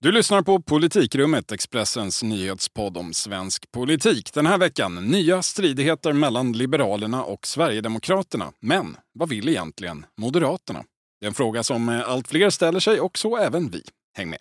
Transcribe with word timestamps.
Du 0.00 0.12
lyssnar 0.12 0.42
på 0.42 0.62
Politikrummet, 0.62 1.52
Expressens 1.52 2.22
nyhetspodd 2.22 2.96
om 2.96 3.12
svensk 3.12 3.72
politik. 3.72 4.32
Den 4.32 4.46
här 4.46 4.58
veckan 4.58 4.94
nya 4.94 5.42
stridigheter 5.42 6.12
mellan 6.12 6.52
Liberalerna 6.52 7.24
och 7.24 7.46
Sverigedemokraterna. 7.46 8.52
Men 8.60 8.96
vad 9.12 9.28
vill 9.28 9.48
egentligen 9.48 10.06
Moderaterna? 10.16 10.84
Det 11.20 11.26
är 11.26 11.28
en 11.28 11.34
fråga 11.34 11.62
som 11.62 11.88
eh, 11.88 12.08
allt 12.08 12.28
fler 12.28 12.50
ställer 12.50 12.80
sig 12.80 13.00
och 13.00 13.18
så 13.18 13.36
även 13.36 13.70
vi. 13.70 13.82
Häng 14.16 14.30
med! 14.30 14.40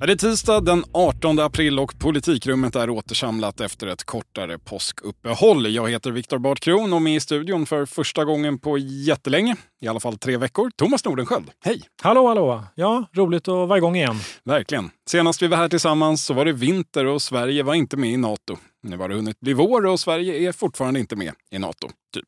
Det 0.00 0.12
är 0.12 0.16
tisdag 0.16 0.60
den 0.60 0.84
18 0.92 1.38
april 1.38 1.78
och 1.78 1.98
politikrummet 1.98 2.76
är 2.76 2.90
återsamlat 2.90 3.60
efter 3.60 3.86
ett 3.86 4.04
kortare 4.04 4.58
påskuppehåll. 4.58 5.74
Jag 5.74 5.90
heter 5.90 6.10
Viktor 6.10 6.38
Bart 6.38 6.60
Kron 6.60 6.92
och 6.92 7.02
med 7.02 7.16
i 7.16 7.20
studion 7.20 7.66
för 7.66 7.86
första 7.86 8.24
gången 8.24 8.58
på 8.58 8.78
jättelänge, 8.78 9.56
i 9.80 9.88
alla 9.88 10.00
fall 10.00 10.18
tre 10.18 10.36
veckor, 10.36 10.70
Thomas 10.76 11.04
Nordenskjöld. 11.04 11.50
Hej! 11.64 11.82
Hallå, 12.02 12.26
hallå! 12.28 12.64
Ja, 12.74 13.04
roligt 13.12 13.48
att 13.48 13.68
vara 13.68 13.78
igång 13.78 13.96
igen. 13.96 14.16
Verkligen. 14.44 14.90
Senast 15.10 15.42
vi 15.42 15.46
var 15.46 15.56
här 15.56 15.68
tillsammans 15.68 16.24
så 16.24 16.34
var 16.34 16.44
det 16.44 16.52
vinter 16.52 17.06
och 17.06 17.22
Sverige 17.22 17.62
var 17.62 17.74
inte 17.74 17.96
med 17.96 18.10
i 18.10 18.16
Nato. 18.16 18.56
Nu 18.82 18.96
har 18.96 19.08
det 19.08 19.14
hunnit 19.14 19.40
bli 19.40 19.52
vår 19.52 19.86
och 19.86 20.00
Sverige 20.00 20.48
är 20.48 20.52
fortfarande 20.52 21.00
inte 21.00 21.16
med 21.16 21.32
i 21.50 21.58
Nato. 21.58 21.88
Typ. 22.14 22.26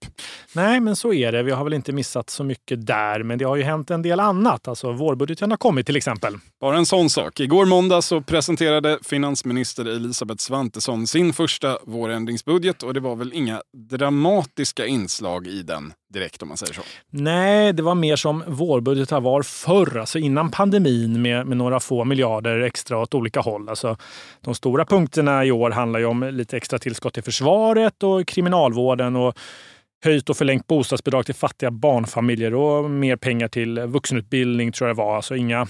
Nej, 0.52 0.80
men 0.80 0.97
så 0.97 1.12
är 1.12 1.33
det. 1.33 1.43
Vi 1.43 1.51
har 1.51 1.65
väl 1.65 1.73
inte 1.73 1.93
missat 1.93 2.30
så 2.30 2.45
mycket 2.45 2.87
där, 2.87 3.23
men 3.23 3.39
det 3.39 3.45
har 3.45 3.57
ju 3.57 3.62
hänt 3.62 3.91
en 3.91 4.03
del 4.03 4.20
annat. 4.20 4.69
Alltså 4.69 4.93
vårbudgeten 4.93 5.51
har 5.51 5.59
kommit 5.59 5.87
till 5.87 5.97
exempel. 5.97 6.37
Bara 6.61 6.77
en 6.77 6.87
sån 6.87 7.11
sak. 7.11 7.41
Igår 7.41 7.66
måndag 7.66 8.03
så 8.03 8.20
presenterade 8.20 8.98
finansminister 9.03 9.84
Elisabeth 9.84 10.43
Svantesson 10.43 11.06
sin 11.06 11.33
första 11.33 11.79
vårändringsbudget 11.83 12.83
och 12.83 12.95
det 12.95 13.01
var 13.01 13.16
väl 13.16 13.33
inga 13.33 13.62
dramatiska 13.91 14.86
inslag 14.86 15.47
i 15.47 15.62
den 15.62 15.92
direkt 16.14 16.42
om 16.42 16.48
man 16.48 16.56
säger 16.56 16.73
så. 16.73 16.81
Nej, 17.11 17.73
det 17.73 17.83
var 17.83 17.95
mer 17.95 18.17
som 18.17 18.45
vårbudgetar 18.47 19.20
var 19.20 19.42
förr, 19.42 19.98
alltså 19.98 20.19
innan 20.19 20.51
pandemin 20.51 21.23
med, 21.23 21.47
med 21.47 21.56
några 21.56 21.81
få 21.81 22.05
miljarder 22.05 22.61
extra 22.61 22.98
åt 22.98 23.14
olika 23.14 23.41
håll. 23.41 23.69
Alltså, 23.69 23.97
de 24.41 24.55
stora 24.55 24.84
punkterna 24.84 25.45
i 25.45 25.51
år 25.51 25.70
handlar 25.70 26.01
ju 26.01 26.06
om 26.06 26.25
lite 26.25 26.56
extra 26.56 26.78
tillskott 26.78 27.14
till 27.14 27.23
försvaret 27.23 28.03
och 28.03 28.27
kriminalvården 28.27 29.17
och 29.17 29.39
höjt 30.05 30.31
och 30.31 30.37
förlängt 30.37 30.67
bostadsbidrag 30.67 31.27
till 31.27 31.34
fattiga 31.34 31.70
barnfamiljer 31.70 32.55
och 32.55 32.91
mer 32.91 33.17
pengar 33.17 33.48
till 33.48 33.81
vuxenutbildning 33.81 34.73
tror 34.73 34.89
jag 34.89 34.97
det 34.97 35.03
var. 35.03 35.17
Alltså 35.17 35.37
inga, 35.37 35.67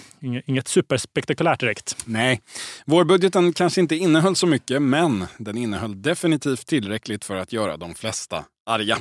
inget 0.46 0.68
superspektakulärt 0.68 1.60
direkt. 1.60 1.96
Nej, 2.04 2.40
vårbudgeten 2.86 3.52
kanske 3.52 3.80
inte 3.80 3.96
innehöll 3.96 4.36
så 4.36 4.46
mycket, 4.46 4.82
men 4.82 5.24
den 5.38 5.58
innehöll 5.58 6.02
definitivt 6.02 6.66
tillräckligt 6.66 7.24
för 7.24 7.36
att 7.36 7.52
göra 7.52 7.76
de 7.76 7.94
flesta 7.94 8.44
arga. 8.66 8.98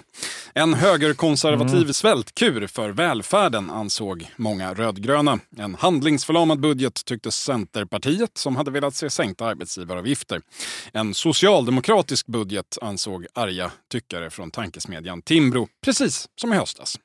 En 0.53 0.73
högerkonservativ 0.73 1.81
mm. 1.81 1.93
svältkur 1.93 2.67
för 2.67 2.89
välfärden 2.89 3.69
ansåg 3.69 4.27
många 4.35 4.73
rödgröna. 4.73 5.39
En 5.57 5.75
handlingsförlamad 5.75 6.59
budget 6.59 7.05
tyckte 7.05 7.31
Centerpartiet 7.31 8.37
som 8.37 8.55
hade 8.55 8.71
velat 8.71 8.95
se 8.95 9.09
sänkta 9.09 9.45
arbetsgivaravgifter. 9.45 10.41
En 10.93 11.13
socialdemokratisk 11.13 12.27
budget 12.27 12.77
ansåg 12.81 13.25
arga 13.33 13.71
tyckare 13.91 14.30
från 14.30 14.52
tankesmedjan 14.52 15.21
Timbro, 15.21 15.67
precis 15.85 16.30
som 16.35 16.53
i 16.53 16.55
höstas. 16.55 16.99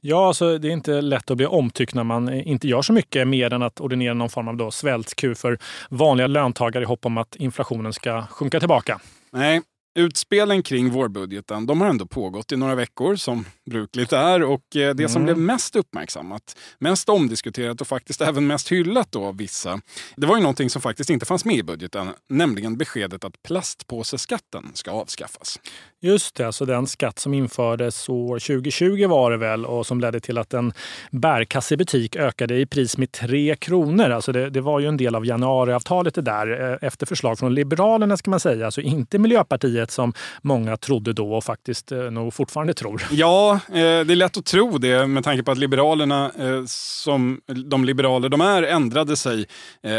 Ja, 0.00 0.28
alltså, 0.28 0.58
det 0.58 0.68
är 0.68 0.72
inte 0.72 1.00
lätt 1.00 1.30
att 1.30 1.36
bli 1.36 1.46
omtyckt 1.46 1.94
när 1.94 2.04
man 2.04 2.32
inte 2.32 2.68
gör 2.68 2.82
så 2.82 2.92
mycket 2.92 3.28
mer 3.28 3.52
än 3.52 3.62
att 3.62 3.80
ordinera 3.80 4.14
någon 4.14 4.30
form 4.30 4.60
av 4.60 4.70
svältkur 4.70 5.34
för 5.34 5.58
vanliga 5.90 6.26
löntagare 6.26 6.84
i 6.84 6.86
hopp 6.86 7.06
om 7.06 7.18
att 7.18 7.36
inflationen 7.36 7.92
ska 7.92 8.26
sjunka 8.26 8.58
tillbaka. 8.60 9.00
Nej, 9.32 9.62
Utspelen 9.96 10.62
kring 10.62 10.90
vårbudgeten 10.90 11.66
de 11.66 11.80
har 11.80 11.88
ändå 11.88 12.06
pågått 12.06 12.52
i 12.52 12.56
några 12.56 12.74
veckor 12.74 13.16
som 13.16 13.44
brukligt 13.70 14.12
är 14.12 14.42
och 14.42 14.76
eh, 14.76 14.94
det 14.94 15.08
som 15.08 15.22
mm. 15.22 15.24
blev 15.24 15.38
mest 15.46 15.76
uppmärksammat, 15.76 16.56
mest 16.78 17.08
omdiskuterat 17.08 17.80
och 17.80 17.86
faktiskt 17.86 18.20
även 18.20 18.46
mest 18.46 18.72
hyllat 18.72 19.12
då 19.12 19.24
av 19.24 19.36
vissa, 19.36 19.80
det 20.16 20.26
var 20.26 20.36
ju 20.36 20.42
någonting 20.42 20.70
som 20.70 20.82
faktiskt 20.82 21.10
inte 21.10 21.26
fanns 21.26 21.44
med 21.44 21.56
i 21.56 21.62
budgeten, 21.62 22.08
nämligen 22.28 22.76
beskedet 22.76 23.24
att 23.24 23.42
plastpåseskatten 23.42 24.70
ska 24.74 24.90
avskaffas. 24.90 25.60
Just 26.06 26.34
det, 26.34 26.46
alltså 26.46 26.64
den 26.64 26.86
skatt 26.86 27.18
som 27.18 27.34
infördes 27.34 28.08
år 28.08 28.38
2020 28.38 29.06
var 29.06 29.30
det 29.30 29.36
väl 29.36 29.66
och 29.66 29.86
som 29.86 30.00
ledde 30.00 30.20
till 30.20 30.38
att 30.38 30.54
en 30.54 30.72
bärkassebutik 31.10 32.16
ökade 32.16 32.58
i 32.58 32.66
pris 32.66 32.98
med 32.98 33.12
3 33.12 33.56
kronor. 33.56 34.10
Alltså 34.10 34.32
det, 34.32 34.50
det 34.50 34.60
var 34.60 34.80
ju 34.80 34.88
en 34.88 34.96
del 34.96 35.14
av 35.14 35.26
januariavtalet 35.26 36.14
det 36.14 36.22
där 36.22 36.72
eh, 36.72 36.88
efter 36.88 37.06
förslag 37.06 37.38
från 37.38 37.54
Liberalerna 37.54 38.16
ska 38.16 38.30
man 38.30 38.40
säga, 38.40 38.64
alltså 38.64 38.80
inte 38.80 39.18
Miljöpartiet 39.18 39.56
partiet 39.66 39.90
som 39.90 40.12
många 40.42 40.76
trodde 40.76 41.12
då 41.12 41.34
och 41.34 41.44
faktiskt 41.44 41.92
eh, 41.92 41.98
nog 41.98 42.34
fortfarande 42.34 42.74
tror. 42.74 43.02
Ja, 43.10 43.52
eh, 43.68 43.74
det 43.74 44.12
är 44.12 44.16
lätt 44.16 44.36
att 44.36 44.44
tro 44.44 44.78
det 44.78 45.06
med 45.06 45.24
tanke 45.24 45.42
på 45.42 45.50
att 45.50 45.58
Liberalerna, 45.58 46.32
som 46.66 47.40
de 47.66 47.84
liberaler 47.84 48.28
de 48.28 48.40
är, 48.40 48.62
ändrade 48.62 49.16
sig 49.16 49.46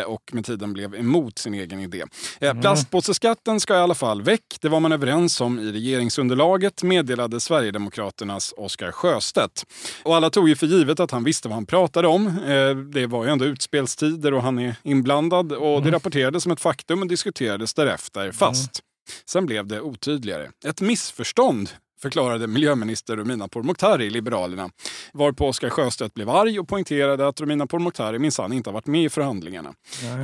och 0.06 0.31
med 0.34 0.45
tiden 0.45 0.74
blev 0.74 0.95
emot 0.95 1.39
sin 1.39 1.53
egen 1.53 1.79
idé. 1.79 2.03
Mm. 2.39 2.62
Plastpåseskatten 2.62 3.59
ska 3.59 3.74
i 3.74 3.78
alla 3.78 3.95
fall 3.95 4.22
väck. 4.22 4.57
Det 4.62 4.69
var 4.69 4.79
man 4.79 4.91
överens 4.91 5.41
om 5.41 5.59
i 5.59 5.72
regeringsunderlaget, 5.97 6.84
meddelade 6.84 7.40
Sverigedemokraternas 7.40 8.53
Oscar 8.58 8.91
Sjöstedt. 8.91 9.66
Och 10.03 10.16
alla 10.16 10.30
tog 10.30 10.50
ju 10.50 10.56
för 10.56 10.68
givet 10.68 11.00
att 11.00 11.12
han 11.12 11.24
visste 11.24 11.47
vad 11.47 11.56
han 11.56 11.66
pratade 11.66 12.08
om. 12.08 12.40
Det 12.94 13.08
var 13.08 13.25
ju 13.25 13.31
ändå 13.31 13.46
utspelstider 13.46 14.34
och 14.34 14.44
han 14.44 14.59
är 14.59 14.75
inblandad 14.84 15.52
och 15.52 15.59
det 15.59 15.78
mm. 15.78 15.91
rapporterades 15.91 16.44
som 16.44 16.52
ett 16.52 16.62
faktum 16.62 17.02
och 17.02 17.07
diskuterades 17.07 17.74
därefter. 17.74 18.31
Fast 18.31 18.81
Sen 19.25 19.46
blev 19.46 19.68
det 19.68 19.81
otydligare. 19.81 20.50
Ett 20.66 20.81
missförstånd 20.81 21.69
förklarade 22.02 22.47
miljöminister 22.47 23.16
Romina 23.16 23.47
Pourmokhtari, 23.47 24.09
Liberalerna. 24.09 24.69
Varpå 25.13 25.47
Oskar 25.47 25.69
Sjöstedt 25.69 26.13
blev 26.13 26.30
arg 26.30 26.59
och 26.59 26.68
poängterade 26.68 27.28
att 27.28 27.41
Romina 27.41 27.68
Pourmokhtari 27.68 28.19
minsann 28.19 28.53
inte 28.53 28.69
har 28.69 28.74
varit 28.74 28.88
med 28.88 29.03
i 29.03 29.09
förhandlingarna. 29.09 29.74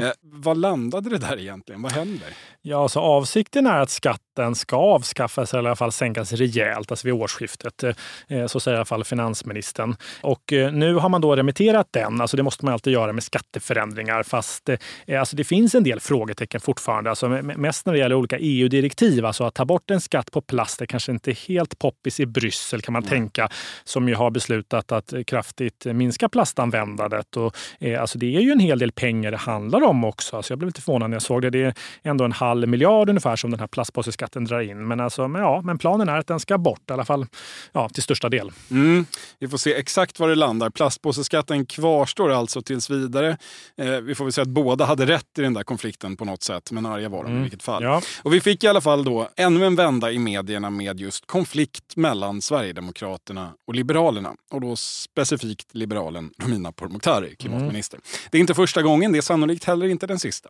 Eh, 0.02 0.10
vad 0.22 0.58
landade 0.58 1.10
det 1.10 1.18
där 1.18 1.40
egentligen? 1.40 1.82
Vad 1.82 1.92
händer? 1.92 2.38
Ja, 2.62 2.90
så 2.90 3.00
avsikten 3.00 3.68
är 3.68 3.80
att 3.80 3.90
skatten 4.34 4.56
ska 4.56 4.78
avskaffas 4.78 5.54
eller 5.54 5.64
i 5.64 5.68
alla 5.68 5.76
fall 5.76 5.92
sänkas 5.92 6.34
rejält, 6.34 6.92
alltså 6.92 7.08
vid 7.08 7.14
årsskiftet. 7.14 7.84
Eh, 8.28 8.48
så 8.48 8.60
säger 8.60 8.76
i 8.76 8.78
alla 8.78 8.86
fall 8.86 9.04
finansministern. 9.04 9.96
Och 10.22 10.54
eh, 10.54 10.72
nu 10.72 10.96
har 10.96 11.10
man 11.10 11.22
då 11.22 11.36
remitterat 11.36 11.88
den. 11.92 12.22
Alltså 12.22 12.38
det 12.38 12.44
måste 12.44 12.66
man 12.66 12.74
alltid 12.74 12.94
göra 12.94 13.14
med 13.14 13.24
skatteförändringar. 13.24 14.24
Fast 14.24 14.70
eh, 14.70 15.20
alltså 15.20 15.36
det 15.36 15.44
finns 15.44 15.76
en 15.76 15.84
del 15.84 16.00
frågetecken 16.00 16.62
fortfarande. 16.62 17.10
Alltså 17.10 17.30
mest 17.30 17.86
när 17.86 17.94
det 17.94 18.00
gäller 18.00 18.16
olika 18.16 18.38
EU-direktiv. 18.40 19.26
Alltså 19.26 19.44
att 19.44 19.54
ta 19.54 19.66
bort 19.66 19.92
en 19.92 20.02
skatt 20.02 20.32
på 20.32 20.42
plast 20.42 20.82
är 20.82 20.86
kanske 20.86 21.12
inte 21.12 21.32
helt 21.32 21.80
poppis 21.80 22.20
i 22.20 22.26
Bryssel 22.26 22.82
kan 22.82 22.94
man 22.94 23.04
mm. 23.04 23.10
tänka. 23.10 23.50
Som 23.84 24.10
ju 24.10 24.16
har 24.16 24.32
beslutat 24.32 24.92
att 24.92 25.14
kraftigt 25.28 25.86
minska 25.86 26.30
plastanvändandet. 26.30 27.38
Och, 27.38 27.56
alltså 28.00 28.18
det 28.18 28.36
är 28.36 28.42
ju 28.42 28.52
en 28.52 28.60
hel 28.60 28.80
del 28.80 28.92
pengar 28.92 29.32
det 29.32 29.38
handlar 29.38 29.84
om 29.84 30.04
också. 30.04 30.38
Alltså 30.38 30.52
jag 30.52 30.60
blev 30.60 30.68
lite 30.68 30.82
förvånad 30.82 31.10
när 31.10 31.16
jag 31.16 31.22
såg 31.22 31.42
det. 31.42 31.50
Det 31.50 31.64
är 31.64 31.74
ändå 32.04 32.26
en 32.26 32.32
halv 32.32 32.64
halv 32.64 32.70
miljard 32.70 33.10
ungefär 33.10 33.36
som 33.36 33.52
den 33.52 33.60
här 33.60 33.68
plastpåseskatten 33.68 34.23
drar 34.32 34.62
in. 34.62 34.88
Men, 34.88 35.00
alltså, 35.00 35.28
men, 35.28 35.42
ja, 35.42 35.62
men 35.62 35.78
planen 35.78 36.10
är 36.10 36.18
att 36.18 36.28
den 36.28 36.40
ska 36.40 36.58
bort, 36.58 36.90
i 36.90 36.94
alla 36.94 37.06
fall 37.06 37.26
ja, 37.72 37.90
till 37.90 38.04
största 38.04 38.30
del. 38.30 38.52
Mm. 38.72 39.06
Vi 39.40 39.48
får 39.48 39.58
se 39.58 39.74
exakt 39.74 40.20
var 40.20 40.30
det 40.30 40.36
landar. 40.36 40.70
Plastpåseskatten 40.70 41.66
kvarstår 41.66 42.32
alltså 42.32 42.62
tills 42.62 42.90
vidare. 42.90 43.38
Eh, 43.78 43.92
vi 43.92 44.16
får 44.16 44.26
väl 44.26 44.34
säga 44.34 44.44
att 44.44 44.48
båda 44.48 44.86
hade 44.86 45.06
rätt 45.06 45.38
i 45.38 45.42
den 45.42 45.54
där 45.54 45.64
konflikten 45.64 46.18
på 46.18 46.26
något 46.26 46.44
sätt, 46.44 46.72
men 46.72 46.86
arga 46.86 47.10
var 47.10 47.24
de 47.24 47.30
mm. 47.30 47.40
i 47.40 47.42
vilket 47.42 47.64
fall. 47.64 47.84
Ja. 47.84 48.02
Och 48.24 48.34
vi 48.34 48.42
fick 48.42 48.64
i 48.64 48.68
alla 48.68 48.82
fall 48.82 49.04
då 49.04 49.30
ännu 49.36 49.66
en 49.66 49.76
vända 49.76 50.12
i 50.12 50.20
medierna 50.20 50.70
med 50.70 51.00
just 51.00 51.26
konflikt 51.26 51.96
mellan 51.96 52.42
Sverigedemokraterna 52.42 53.54
och 53.68 53.76
Liberalerna. 53.76 54.34
Och 54.52 54.62
då 54.62 54.76
specifikt 54.76 55.76
liberalen 55.76 56.32
Romina 56.38 56.72
Pourmokhtari, 56.72 57.36
klimatminister. 57.36 57.98
Mm. 57.98 58.28
Det 58.32 58.38
är 58.38 58.40
inte 58.40 58.54
första 58.54 58.82
gången, 58.82 59.12
det 59.12 59.18
är 59.18 59.22
sannolikt 59.22 59.64
heller 59.64 59.88
inte 59.88 60.08
den 60.08 60.20
sista. 60.20 60.50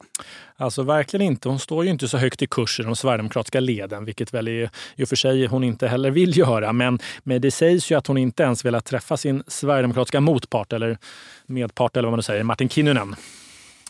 Alltså 0.56 0.84
verkligen 0.84 1.26
inte. 1.26 1.50
Hon 1.50 1.60
står 1.60 1.84
ju 1.86 1.90
inte 1.90 2.08
så 2.08 2.18
högt 2.18 2.42
i 2.42 2.48
kurs 2.48 2.80
i 2.80 2.84
de 2.84 2.96
sverigedemokratiska 2.96 3.60
leden, 3.66 4.06
vilket 4.06 4.34
väl 4.34 4.48
i, 4.48 4.70
i 4.96 5.04
och 5.04 5.10
för 5.10 5.16
sig 5.16 5.46
hon 5.46 5.64
inte 5.64 5.88
heller 5.88 6.12
vill 6.12 6.38
göra. 6.38 6.74
Men, 6.74 7.00
men 7.24 7.42
det 7.42 7.52
sägs 7.52 7.92
ju 7.92 7.96
att 7.96 8.08
hon 8.08 8.18
inte 8.18 8.44
ens 8.44 8.66
velat 8.66 8.86
träffa 8.86 9.18
sin 9.18 9.44
sverigedemokratiska 9.48 10.20
motpart 10.20 10.74
eller 10.74 10.98
medpart 11.46 11.98
eller 11.98 12.08
vad 12.08 12.12
man 12.12 12.18
nu 12.18 12.24
säger, 12.24 12.44
Martin 12.44 12.70
Kinnunen 12.70 13.16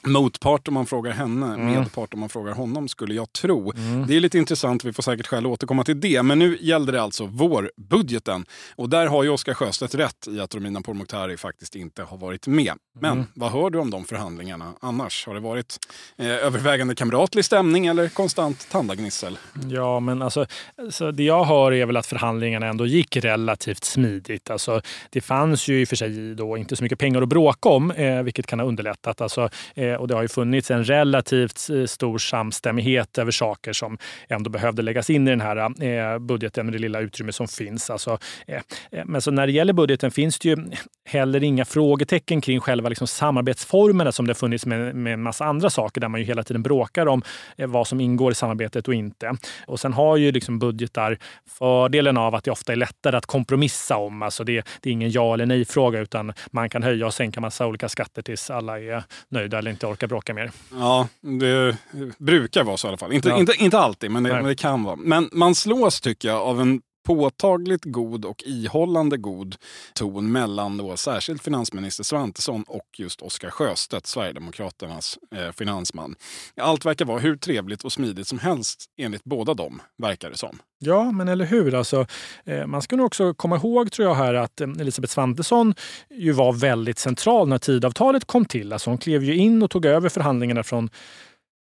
motpart 0.06 0.68
om 0.68 0.74
man 0.74 0.86
frågar 0.86 1.12
henne, 1.12 1.46
mm. 1.46 1.66
medpart 1.66 2.14
om 2.14 2.20
man 2.20 2.30
frågar 2.30 2.54
honom 2.54 2.88
skulle 2.88 3.14
jag 3.14 3.34
tro. 3.34 3.72
Mm. 3.76 4.08
Det 4.08 4.16
är 4.16 4.20
lite 4.20 4.38
intressant, 4.38 4.84
vi 4.84 4.94
får 4.94 5.04
säkert 5.04 5.28
skäl 5.28 5.46
att 5.46 5.52
återkomma 5.52 5.84
till 5.84 6.00
det. 6.00 6.24
Men 6.24 6.40
nu 6.40 6.58
gällde 6.62 6.92
det 6.92 7.02
alltså 7.02 7.26
vårbudgeten. 7.26 8.46
Och 8.76 8.90
där 8.90 9.08
har 9.08 9.24
ju 9.24 9.30
Oskar 9.30 9.54
Sjöstedt 9.54 9.96
rätt 9.96 10.28
i 10.28 10.40
att 10.40 10.56
Romina 10.56 10.82
Pourmokhtari 10.82 11.38
faktiskt 11.38 11.76
inte 11.76 12.04
har 12.04 12.18
varit 12.18 12.48
med. 12.48 12.74
Men 13.00 13.12
mm. 13.12 13.26
vad 13.34 13.52
hör 13.52 13.70
du 13.70 13.80
om 13.80 13.90
de 13.90 14.06
förhandlingarna 14.06 14.74
annars? 14.82 15.28
Har 15.28 15.34
det 15.34 15.40
varit 15.40 15.78
eh, 16.18 16.28
övervägande 16.28 16.96
kamratlig 16.96 17.46
stämning 17.46 17.88
eller 17.88 18.10
konstant 18.10 18.70
tandagnissel? 18.72 19.38
Ja, 19.70 20.00
men 20.00 20.22
alltså, 20.22 20.46
så 20.90 21.12
det 21.12 21.24
jag 21.24 21.46
hör 21.46 21.74
är 21.74 21.86
väl 21.86 21.98
att 21.98 22.06
förhandlingarna 22.06 22.68
ändå 22.68 22.86
gick 22.86 23.16
relativt 23.16 23.84
smidigt. 23.84 24.50
Alltså, 24.50 24.82
det 25.10 25.22
fanns 25.22 25.68
ju 25.68 25.82
i 25.82 25.84
och 25.84 25.88
för 25.88 25.96
sig 25.96 26.36
då 26.36 26.58
inte 26.58 26.76
så 26.76 26.84
mycket 26.84 27.00
pengar 27.00 27.22
att 27.22 27.30
bråka 27.30 27.70
om, 27.70 27.92
eh, 27.92 28.24
vilket 28.24 28.48
kan 28.48 28.60
ha 28.60 28.68
underlättat. 28.68 29.22
Alltså, 29.22 29.50
Eh, 29.76 29.93
och 29.98 30.07
det 30.07 30.16
har 30.16 30.22
ju 30.22 30.28
funnits 30.28 30.72
en 30.72 30.84
relativt 30.84 31.69
eh, 31.69 31.86
stor 31.86 32.18
samstämmighet 32.18 33.18
över 33.18 33.31
saker 33.31 33.74
som 33.74 33.98
ändå 34.28 34.50
behövde 34.50 34.81
läggas 34.81 35.10
in 35.10 35.28
i 35.28 35.31
den 35.31 35.42
här 35.42 35.84
eh, 35.84 36.19
budgeten 36.19 36.66
med 36.66 36.74
det 36.74 36.80
lilla 36.80 37.00
utrymme 37.00 37.31
som 37.31 37.48
finns. 37.48 37.90
Alltså, 37.90 38.18
eh, 38.48 38.62
men 39.06 39.22
så 39.22 39.31
när 39.31 39.48
det 39.48 39.54
gäller 39.54 39.74
budgeten 39.74 40.12
finns 40.12 40.40
det 40.40 40.50
ju 40.50 40.57
heller 41.06 41.44
inga 41.44 41.66
frågetecken 41.66 42.42
kring 42.42 42.60
själva 42.60 42.90
liksom 42.90 43.07
samarbetsformerna 43.07 44.12
som 44.12 44.28
det 44.28 44.34
funnits 44.34 44.66
med, 44.66 44.95
med 44.95 45.13
en 45.13 45.22
massa 45.22 45.45
andra 45.45 45.69
saker 45.69 46.01
där 46.01 46.07
man 46.07 46.19
ju 46.19 46.25
hela 46.25 46.44
tiden 46.44 46.63
bråkar 46.63 47.06
om 47.06 47.22
vad 47.57 47.88
som 47.88 48.00
ingår 48.00 48.31
i 48.31 48.36
samarbetet 48.36 48.88
och 48.88 48.94
inte. 48.94 49.36
Och 49.68 49.80
sen 49.80 49.94
har 49.94 50.18
ju 50.18 50.31
liksom 50.31 50.60
budgetar 50.60 51.18
fördelen 51.50 52.18
av 52.18 52.36
att 52.36 52.44
det 52.44 52.51
ofta 52.51 52.72
är 52.72 52.75
lättare 52.75 53.18
att 53.18 53.25
kompromissa 53.25 53.98
om. 53.98 54.22
Alltså 54.22 54.44
det, 54.44 54.68
det 54.81 54.90
är 54.90 54.94
ingen 54.94 55.12
ja 55.12 55.34
eller 55.34 55.45
nej-fråga 55.45 56.00
utan 56.00 56.34
man 56.51 56.69
kan 56.69 56.84
höja 56.84 57.06
och 57.06 57.13
sänka 57.13 57.42
massa 57.42 57.68
olika 57.68 57.90
skatter 57.90 58.22
tills 58.22 58.50
alla 58.50 58.80
är 58.80 59.04
nöjda 59.30 59.57
eller 59.57 59.72
inte 59.72 59.82
orkar 59.91 60.07
bråka 60.07 60.33
mer. 60.33 60.51
Ja, 60.71 61.07
det 61.21 61.77
brukar 62.18 62.63
vara 62.63 62.77
så 62.77 62.88
i 62.88 62.89
alla 62.89 62.97
fall. 62.97 63.13
Inte, 63.13 63.30
ja. 63.30 63.38
inte, 63.38 63.53
inte 63.57 63.80
alltid, 63.80 64.12
men 64.12 64.24
det, 64.24 64.33
men 64.33 64.45
det 64.45 64.56
kan 64.56 64.83
vara. 64.83 64.95
Men 64.95 65.30
man 65.31 65.56
slås, 65.56 66.01
tycker 66.01 66.27
jag, 66.27 66.41
av 66.41 66.62
en 66.62 66.81
påtagligt 67.04 67.86
god 67.86 68.26
och 68.26 68.44
ihållande 68.46 69.18
god 69.18 69.56
ton 69.94 70.32
mellan 70.32 70.78
då 70.78 70.98
särskilt 70.98 71.44
finansminister 71.44 72.04
Svantesson 72.04 72.64
och 72.68 72.88
just 72.98 73.22
Oskar 73.22 73.50
Sjöstedt, 73.50 74.08
Sverigedemokraternas 74.08 75.20
eh, 75.36 75.52
finansman. 75.52 76.16
Allt 76.62 76.86
verkar 76.86 77.06
vara 77.06 77.20
hur 77.20 77.36
trevligt 77.36 77.84
och 77.84 77.92
smidigt 77.92 78.28
som 78.28 78.40
helst 78.40 78.86
enligt 78.98 79.24
båda 79.24 79.54
dem, 79.54 79.82
verkar 79.98 80.30
det 80.30 80.38
som. 80.38 80.60
Ja, 80.80 81.12
men 81.12 81.28
eller 81.28 81.46
hur. 81.46 81.76
Alltså, 81.76 82.06
eh, 82.46 82.66
man 82.66 82.82
ska 82.82 82.96
nog 82.96 83.06
också 83.06 83.34
komma 83.34 83.56
ihåg 83.56 83.92
tror 83.92 84.08
jag 84.08 84.16
här 84.16 84.34
att 84.34 84.62
eh, 84.62 84.68
Elisabeth 84.80 85.14
Svantesson 85.14 85.74
ju 86.10 86.32
var 86.32 86.54
väldigt 86.54 87.00
central 87.00 87.48
när 87.48 87.58
tidavtalet 87.58 88.26
kom 88.26 88.46
till. 88.46 88.74
Alltså, 88.74 88.90
hon 88.90 88.98
klev 88.98 89.24
ju 89.24 89.36
in 89.36 89.64
och 89.64 89.70
tog 89.70 89.86
över 89.86 90.10
förhandlingarna 90.10 90.64
från 90.64 90.90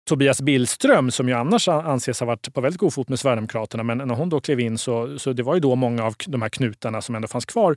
Tobias 0.08 0.42
Billström 0.42 1.10
som 1.10 1.28
ju 1.28 1.34
annars 1.34 1.68
anses 1.68 2.20
ha 2.20 2.26
varit 2.26 2.54
på 2.54 2.60
väldigt 2.60 2.80
god 2.80 2.94
fot 2.94 3.08
med 3.08 3.18
Sverigedemokraterna. 3.18 3.82
Men 3.82 3.98
när 3.98 4.14
hon 4.14 4.28
då 4.28 4.40
klev 4.40 4.60
in 4.60 4.78
så, 4.78 5.18
så 5.18 5.32
det 5.32 5.42
var 5.42 5.54
ju 5.54 5.60
då 5.60 5.74
många 5.74 6.04
av 6.04 6.14
de 6.26 6.42
här 6.42 6.48
knutarna 6.48 7.02
som 7.02 7.14
ändå 7.14 7.28
fanns 7.28 7.44
kvar 7.44 7.76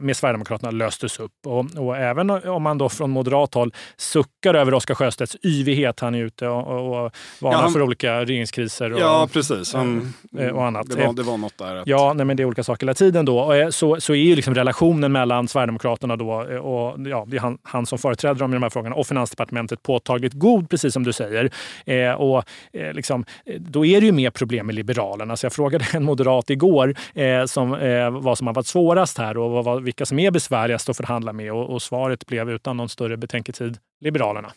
med 0.00 0.16
Sverigedemokraterna 0.16 0.70
löstes 0.70 1.20
upp. 1.20 1.32
Och, 1.46 1.66
och, 1.76 1.96
även 1.96 2.30
om 2.30 2.62
man 2.62 2.78
då 2.78 2.88
från 2.88 3.10
moderat 3.10 3.54
håll 3.54 3.72
suckar 3.96 4.54
över 4.54 4.74
Oscar 4.74 4.94
Sjöstedts 4.94 5.36
yvighet, 5.42 6.00
han 6.00 6.14
är 6.14 6.22
ute 6.22 6.48
och, 6.48 7.04
och, 7.04 7.12
varnar 7.40 7.58
ja, 7.58 7.62
han, 7.62 7.72
för 7.72 7.82
olika 7.82 8.24
regeringskriser 8.24 8.92
och, 8.92 9.00
ja, 9.00 9.28
precis. 9.32 9.74
Han, 9.74 10.14
eh, 10.38 10.48
och 10.48 10.66
annat. 10.66 10.90
Det 10.90 11.06
var, 11.06 11.12
det 11.12 11.22
var 11.22 11.36
något 11.36 11.58
där. 11.58 11.76
Att... 11.76 11.86
Ja, 11.86 12.12
nej, 12.12 12.26
men 12.26 12.36
det 12.36 12.42
är 12.42 12.44
olika 12.44 12.64
saker 12.64 12.86
hela 12.86 12.94
tiden 12.94 13.24
då. 13.24 13.68
Så, 13.70 14.00
så 14.00 14.12
är 14.12 14.16
ju 14.16 14.36
liksom 14.36 14.54
relationen 14.54 15.12
mellan 15.12 15.48
Sverigedemokraterna 15.48 16.16
då 16.16 16.30
och 16.60 17.00
ja, 17.06 17.24
det 17.28 17.36
är 17.36 17.40
han, 17.40 17.58
han 17.62 17.86
som 17.86 17.98
företräder 17.98 18.34
dem 18.34 18.50
i 18.52 18.54
de 18.54 18.62
här 18.62 18.70
frågorna 18.70 18.94
och 18.94 19.06
Finansdepartementet 19.06 19.82
påtagligt 19.82 20.32
god, 20.32 20.70
precis 20.70 20.92
som 20.92 21.02
du 21.02 21.12
säger. 21.12 21.50
Eh, 21.86 22.12
och, 22.12 22.44
eh, 22.72 22.92
liksom, 22.92 23.24
då 23.58 23.86
är 23.86 24.00
det 24.00 24.06
ju 24.06 24.12
mer 24.12 24.30
problem 24.30 24.66
med 24.66 24.74
Liberalerna. 24.74 25.36
Så 25.36 25.46
jag 25.46 25.52
frågade 25.52 25.84
en 25.92 26.04
moderat 26.04 26.50
igår 26.50 26.94
eh, 27.14 27.44
som, 27.44 27.74
eh, 27.74 28.10
vad 28.10 28.38
som 28.38 28.46
har 28.46 28.54
varit 28.54 28.66
svårast 28.66 29.18
här 29.18 29.38
och 29.38 29.53
vad, 29.62 29.82
vilka 29.82 30.06
som 30.06 30.18
är 30.18 30.30
besvärligast 30.30 30.88
att 30.88 30.96
förhandla 30.96 31.32
med. 31.32 31.52
Och, 31.52 31.70
och 31.70 31.82
svaret 31.82 32.26
blev 32.26 32.50
utan 32.50 32.76
någon 32.76 32.88
större 32.88 33.16
betänketid 33.16 33.78
Liberalerna. 34.00 34.52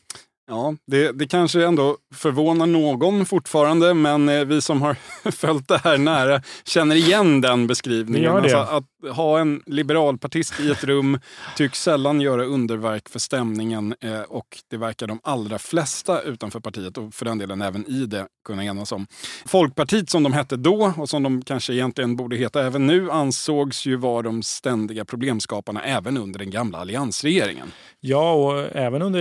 Ja, 0.49 0.75
det, 0.87 1.11
det 1.11 1.27
kanske 1.27 1.65
ändå 1.65 1.97
förvånar 2.13 2.65
någon 2.65 3.25
fortfarande, 3.25 3.93
men 3.93 4.29
eh, 4.29 4.45
vi 4.45 4.61
som 4.61 4.81
har 4.81 4.97
följt 5.31 5.67
det 5.67 5.77
här 5.77 5.97
nära 5.97 6.41
känner 6.65 6.95
igen 6.95 7.41
den 7.41 7.67
beskrivningen. 7.67 8.31
Alltså 8.31 8.57
att 8.57 8.83
ha 9.15 9.39
en 9.39 9.63
liberalpartist 9.65 10.59
i 10.59 10.71
ett 10.71 10.83
rum 10.83 11.19
tycks 11.55 11.81
sällan 11.81 12.21
göra 12.21 12.45
underverk 12.45 13.09
för 13.09 13.19
stämningen 13.19 13.95
eh, 14.01 14.21
och 14.21 14.47
det 14.69 14.77
verkar 14.77 15.07
de 15.07 15.19
allra 15.23 15.59
flesta 15.59 16.21
utanför 16.21 16.59
partiet 16.59 16.97
och 16.97 17.13
för 17.13 17.25
den 17.25 17.37
delen 17.37 17.61
även 17.61 17.87
i 17.89 18.05
det 18.05 18.27
kunna 18.45 18.65
enas 18.65 18.91
om. 18.91 19.07
Folkpartiet 19.45 20.09
som 20.09 20.23
de 20.23 20.33
hette 20.33 20.55
då 20.55 20.93
och 20.97 21.09
som 21.09 21.23
de 21.23 21.41
kanske 21.41 21.73
egentligen 21.73 22.15
borde 22.15 22.35
heta 22.35 22.65
även 22.65 22.87
nu 22.87 23.11
ansågs 23.11 23.85
ju 23.85 23.95
vara 23.95 24.21
de 24.21 24.43
ständiga 24.43 25.05
problemskaparna 25.05 25.83
även 25.83 26.17
under 26.17 26.39
den 26.39 26.49
gamla 26.49 26.77
alliansregeringen. 26.77 27.71
Ja, 27.99 28.33
och 28.33 28.75
även 28.75 29.01
under 29.01 29.19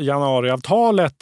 januariavtalet 0.00 0.67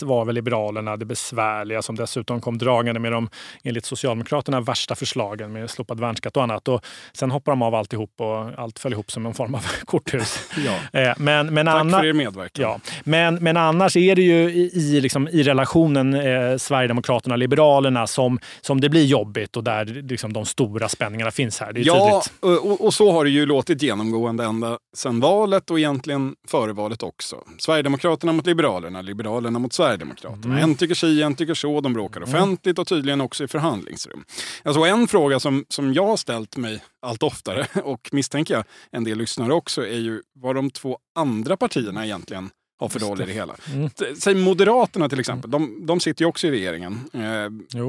var 0.03 0.25
väl 0.25 0.35
Liberalerna 0.35 0.97
det 0.97 1.05
besvärliga 1.05 1.83
som 1.83 1.97
dessutom 1.97 2.41
kom 2.41 2.59
dragande 2.59 3.01
med 3.01 3.13
de 3.13 3.29
enligt 3.65 3.85
Socialdemokraterna 3.85 4.61
värsta 4.61 4.95
förslagen 4.95 5.53
med 5.53 5.71
slopad 5.71 6.01
värnskatt 6.01 6.37
och 6.37 6.43
annat. 6.43 6.69
Och 6.69 6.85
sen 7.13 7.31
hoppar 7.31 7.53
de 7.53 7.63
av 7.63 7.75
alltihop 7.75 8.11
och 8.17 8.59
allt 8.59 8.79
föll 8.79 8.93
ihop 8.93 9.11
som 9.11 9.27
en 9.27 9.35
form 9.35 9.55
av 9.55 9.67
korthus. 9.85 10.41
ja. 10.67 11.01
Eh, 11.01 11.15
men, 11.19 11.55
men 11.55 11.67
Tack 11.67 11.75
anna- 11.75 11.99
för 11.99 12.07
er 12.07 12.13
medverkan. 12.13 12.63
Ja. 12.63 12.81
Men, 13.05 13.35
men 13.35 13.57
annars 13.57 13.97
är 13.97 14.15
det 14.15 14.23
ju 14.23 14.51
i, 14.51 14.71
i, 14.75 15.01
liksom, 15.01 15.29
i 15.29 15.43
relationen 15.43 16.15
eh, 16.15 16.57
Sverigedemokraterna-Liberalerna 16.57 18.07
som, 18.07 18.39
som 18.61 18.81
det 18.81 18.89
blir 18.89 19.05
jobbigt 19.05 19.57
och 19.57 19.65
där 19.65 19.85
liksom, 19.85 20.33
de 20.33 20.45
stora 20.47 20.89
spänningarna 20.89 21.31
finns 21.31 21.61
här. 21.61 21.73
Ja, 21.77 22.23
och, 22.41 22.85
och, 22.85 22.95
så 22.95 23.13
har 23.13 23.25
det 23.25 23.31
ju 23.31 23.47
låtit 23.47 23.83
genomgående 23.83 24.45
ända 24.45 24.79
sedan 24.97 25.21
valet 25.21 25.71
och 25.71 25.79
egentligen 25.79 26.35
före 26.49 26.73
valet 26.73 27.03
också. 27.03 27.37
Sverigedemokraterna 27.59 28.33
mot 28.33 28.47
Liberalerna, 28.47 29.03
Liberalerna 29.03 29.36
mot 29.41 29.73
Sverigedemokraterna. 29.73 30.55
Mm. 30.55 30.71
En 30.71 30.75
tycker 30.75 30.95
si, 30.95 31.23
en 31.23 31.35
tycker 31.35 31.55
så. 31.55 31.81
De 31.81 31.93
bråkar 31.93 32.21
mm. 32.21 32.29
offentligt 32.29 32.79
och 32.79 32.87
tydligen 32.87 33.21
också 33.21 33.45
i 33.45 33.49
förhandlingsrum. 33.49 34.25
Alltså 34.63 34.83
en 34.83 35.09
fråga 35.09 35.41
som, 35.41 35.65
som 35.69 35.95
jag 35.95 36.07
har 36.07 36.17
ställt 36.17 36.57
mig 36.57 36.83
allt 37.03 37.23
oftare 37.23 37.67
och 37.83 38.09
misstänker 38.13 38.55
jag 38.55 38.65
en 38.91 39.05
del 39.05 39.19
lyssnare 39.19 39.53
också 39.53 39.87
är 39.87 39.99
ju 39.99 40.23
vad 40.35 40.55
de 40.55 40.71
två 40.71 40.99
andra 41.15 41.57
partierna 41.57 42.05
egentligen 42.05 42.51
har 42.79 42.89
för 42.89 43.01
roll 43.01 43.23
i 43.23 43.25
det 43.25 43.33
hela. 43.33 43.57
Mm. 43.73 43.91
Säg 44.19 44.35
Moderaterna 44.35 45.09
till 45.09 45.21
exempel, 45.21 45.51
de, 45.51 45.87
de 45.87 46.01
sitter 46.01 46.23
ju 46.23 46.29
också 46.29 46.47
i 46.47 46.51
regeringen. 46.51 47.01
Eh, 47.13 47.81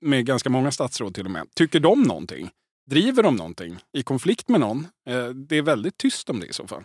med 0.00 0.26
ganska 0.26 0.50
många 0.50 0.70
statsråd 0.70 1.14
till 1.14 1.24
och 1.24 1.30
med. 1.30 1.46
Tycker 1.54 1.80
de 1.80 2.02
någonting? 2.02 2.50
Driver 2.90 3.22
de 3.22 3.36
någonting 3.36 3.78
i 3.92 4.02
konflikt 4.02 4.48
med 4.48 4.60
någon? 4.60 4.86
Eh, 5.08 5.24
det 5.24 5.58
är 5.58 5.62
väldigt 5.62 5.96
tyst 5.96 6.30
om 6.30 6.40
det 6.40 6.46
i 6.46 6.52
så 6.52 6.66
fall. 6.66 6.82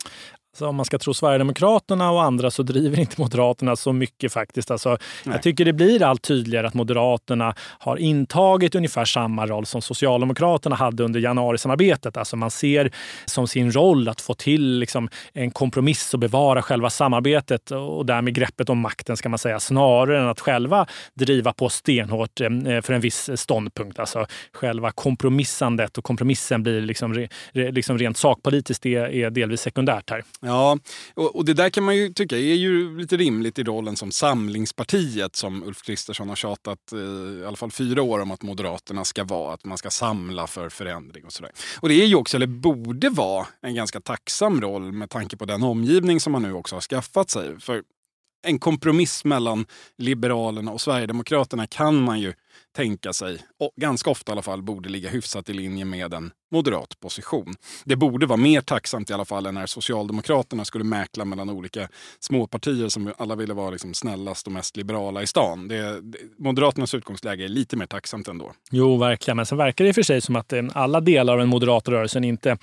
Så 0.58 0.68
om 0.68 0.76
man 0.76 0.86
ska 0.86 1.00
tro 1.00 1.14
Sverigedemokraterna 1.14 2.12
och 2.12 2.24
andra 2.24 2.52
så 2.52 2.64
driver 2.64 3.00
inte 3.00 3.22
Moderaterna 3.22 3.76
så 3.76 3.94
mycket 3.94 4.34
faktiskt. 4.34 4.72
Alltså, 4.72 4.98
jag 5.24 5.44
tycker 5.44 5.66
det 5.66 5.74
blir 5.74 6.04
allt 6.04 6.22
tydligare 6.22 6.68
att 6.68 6.74
Moderaterna 6.74 7.56
har 7.60 7.98
intagit 7.98 8.76
ungefär 8.76 9.06
samma 9.06 9.46
roll 9.46 9.66
som 9.66 9.82
Socialdemokraterna 9.82 10.76
hade 10.76 11.04
under 11.04 11.20
januarisamarbetet. 11.20 12.18
Alltså 12.18 12.36
man 12.36 12.52
ser 12.52 12.92
som 13.26 13.48
sin 13.48 13.72
roll 13.72 14.10
att 14.10 14.22
få 14.22 14.34
till 14.34 14.80
liksom 14.80 15.10
en 15.34 15.52
kompromiss 15.52 16.14
och 16.14 16.20
bevara 16.20 16.62
själva 16.62 16.90
samarbetet 16.90 17.72
och 17.72 18.06
därmed 18.06 18.34
greppet 18.34 18.70
om 18.70 18.80
makten 18.80 19.18
ska 19.18 19.30
man 19.30 19.40
säga, 19.40 19.60
snarare 19.60 20.20
än 20.20 20.28
att 20.28 20.40
själva 20.40 20.86
driva 21.14 21.54
på 21.54 21.70
stenhårt 21.70 22.42
eh, 22.42 22.50
för 22.82 22.92
en 22.92 23.02
viss 23.02 23.30
ståndpunkt. 23.36 24.00
Alltså 24.00 24.26
själva 24.54 24.92
kompromissandet 24.92 25.98
och 25.98 26.04
kompromissen 26.04 26.64
blir 26.64 26.82
liksom, 26.82 27.28
liksom 27.54 27.98
rent 27.98 28.18
sakpolitiskt 28.18 28.84
det 28.84 28.96
är 28.96 29.30
delvis 29.30 29.62
sekundärt 29.62 30.10
här. 30.10 30.24
Ja, 30.48 30.78
och, 31.14 31.36
och, 31.36 31.46
det 31.46 31.54
där 31.54 31.70
kan 31.70 31.84
man 31.84 31.96
ju 31.96 32.14
tycka 32.14 32.38
är 32.38 32.54
ju 32.56 32.98
lite 32.98 33.18
rimligt 33.18 33.60
i 33.60 33.64
rollen 33.64 33.96
som 33.96 34.12
Samlingspartiet 34.12 35.36
som 35.36 35.64
Ulf 35.64 35.82
Kristersson 35.82 36.30
har 36.30 36.36
tjatat 36.36 36.92
eh, 36.92 37.00
i 37.42 37.46
alla 37.48 37.56
fall 37.56 37.72
fyra 37.72 38.02
år 38.02 38.20
om 38.20 38.32
att 38.32 38.42
Moderaterna 38.42 39.06
ska 39.06 39.24
vara, 39.24 39.54
att 39.54 39.66
man 39.66 39.78
ska 39.78 39.90
samla 39.90 40.48
för 40.48 40.70
förändring 40.70 41.26
och 41.26 41.34
sådär. 41.34 41.52
Och 41.80 41.90
det 41.90 41.96
är 41.96 42.06
ju 42.06 42.16
också, 42.16 42.38
eller 42.38 42.48
borde 42.48 43.10
vara, 43.10 43.48
en 43.62 43.76
ganska 43.76 44.02
tacksam 44.02 44.62
roll 44.62 44.92
med 44.92 45.10
tanke 45.10 45.38
på 45.38 45.46
den 45.46 45.64
omgivning 45.64 46.20
som 46.20 46.32
man 46.32 46.42
nu 46.42 46.54
också 46.54 46.76
har 46.76 46.82
skaffat 46.82 47.30
sig. 47.30 47.60
För 47.60 47.84
en 48.46 48.60
kompromiss 48.60 49.26
mellan 49.26 49.66
Liberalerna 49.98 50.72
och 50.72 50.82
Sverigedemokraterna 50.82 51.68
kan 51.68 52.02
man 52.02 52.20
ju 52.20 52.34
tänka 52.76 53.14
sig, 53.14 53.40
och 53.60 53.72
ganska 53.76 54.10
ofta 54.10 54.32
i 54.32 54.34
alla 54.34 54.42
fall, 54.42 54.62
borde 54.62 54.90
ligga 54.90 55.10
hyfsat 55.10 55.50
i 55.50 55.54
linje 55.54 55.86
med 55.86 56.14
en 56.14 56.32
moderat 56.52 57.00
position. 57.00 57.56
Det 57.86 57.96
borde 57.96 58.26
vara 58.26 58.38
mer 58.38 58.62
tacksamt 58.62 59.10
i 59.10 59.14
alla 59.14 59.26
fall 59.26 59.46
än 59.46 59.56
när 59.56 59.66
Socialdemokraterna 59.66 60.66
skulle 60.66 60.84
mäkla 60.84 61.26
mellan 61.26 61.50
olika 61.50 61.88
småpartier 62.20 62.90
som 62.90 63.14
alla 63.18 63.36
ville 63.36 63.54
vara 63.54 63.70
liksom 63.70 63.94
snällast 63.94 64.48
och 64.48 64.54
mest 64.54 64.78
liberala 64.78 65.22
i 65.22 65.28
stan. 65.28 65.68
Det, 65.68 66.02
det, 66.02 66.18
Moderaternas 66.38 66.94
utgångsläge 66.94 67.44
är 67.44 67.48
lite 67.48 67.76
mer 67.76 67.86
tacksamt 67.86 68.28
ändå. 68.28 68.52
Jo, 68.72 68.98
verkligen. 68.98 69.38
Men 69.38 69.46
sen 69.46 69.58
verkar 69.58 69.86
det 69.86 69.94
för 69.94 70.02
sig 70.02 70.22
som 70.22 70.36
att 70.36 70.54
eh, 70.54 70.64
alla 70.74 71.02
delar 71.02 71.34
av 71.34 71.40
den 71.40 71.50
moderata 71.50 71.92
rörelsen 71.92 72.24
inte 72.24 72.58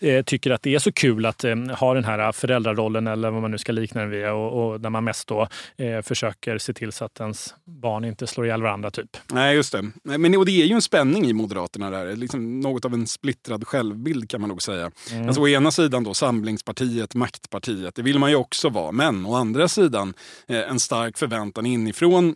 eh, 0.00 0.22
tycker 0.22 0.50
att 0.50 0.62
det 0.62 0.74
är 0.74 0.78
så 0.78 0.92
kul 0.92 1.26
att 1.26 1.44
eh, 1.44 1.56
ha 1.56 1.94
den 1.94 2.04
här 2.04 2.32
föräldrarollen 2.32 3.06
eller 3.06 3.30
vad 3.30 3.42
man 3.42 3.50
nu 3.50 3.58
ska 3.58 3.72
likna 3.72 4.00
den 4.00 4.10
vid 4.10 4.28
och, 4.28 4.70
och 4.70 4.80
där 4.80 4.90
man 4.90 5.04
mest 5.04 5.28
då 5.28 5.48
eh, 5.76 6.02
försöker 6.02 6.58
se 6.58 6.72
till 6.72 6.92
så 6.92 7.04
att 7.04 7.20
ens 7.20 7.54
barn 7.64 8.04
inte 8.04 8.26
slår 8.26 8.46
ihjäl 8.46 8.62
varandra. 8.62 8.90
typ. 8.90 9.16
Nej, 9.36 9.54
just 9.54 9.72
det. 9.72 9.90
Men, 10.02 10.36
och 10.36 10.46
det 10.46 10.62
är 10.62 10.66
ju 10.66 10.74
en 10.74 10.82
spänning 10.82 11.26
i 11.26 11.32
Moderaterna 11.32 11.90
där. 11.90 12.16
Liksom 12.16 12.60
något 12.60 12.84
av 12.84 12.94
en 12.94 13.06
splittrad 13.06 13.66
självbild 13.66 14.30
kan 14.30 14.40
man 14.40 14.48
nog 14.48 14.62
säga. 14.62 14.90
Mm. 15.12 15.26
Alltså, 15.26 15.42
å 15.42 15.48
ena 15.48 15.70
sidan 15.70 16.04
då 16.04 16.14
Samlingspartiet, 16.14 17.14
maktpartiet, 17.14 17.94
det 17.94 18.02
vill 18.02 18.18
man 18.18 18.30
ju 18.30 18.36
också 18.36 18.68
vara. 18.68 18.92
Men 18.92 19.26
å 19.26 19.34
andra 19.34 19.68
sidan 19.68 20.14
eh, 20.48 20.70
en 20.70 20.80
stark 20.80 21.18
förväntan 21.18 21.66
inifrån 21.66 22.34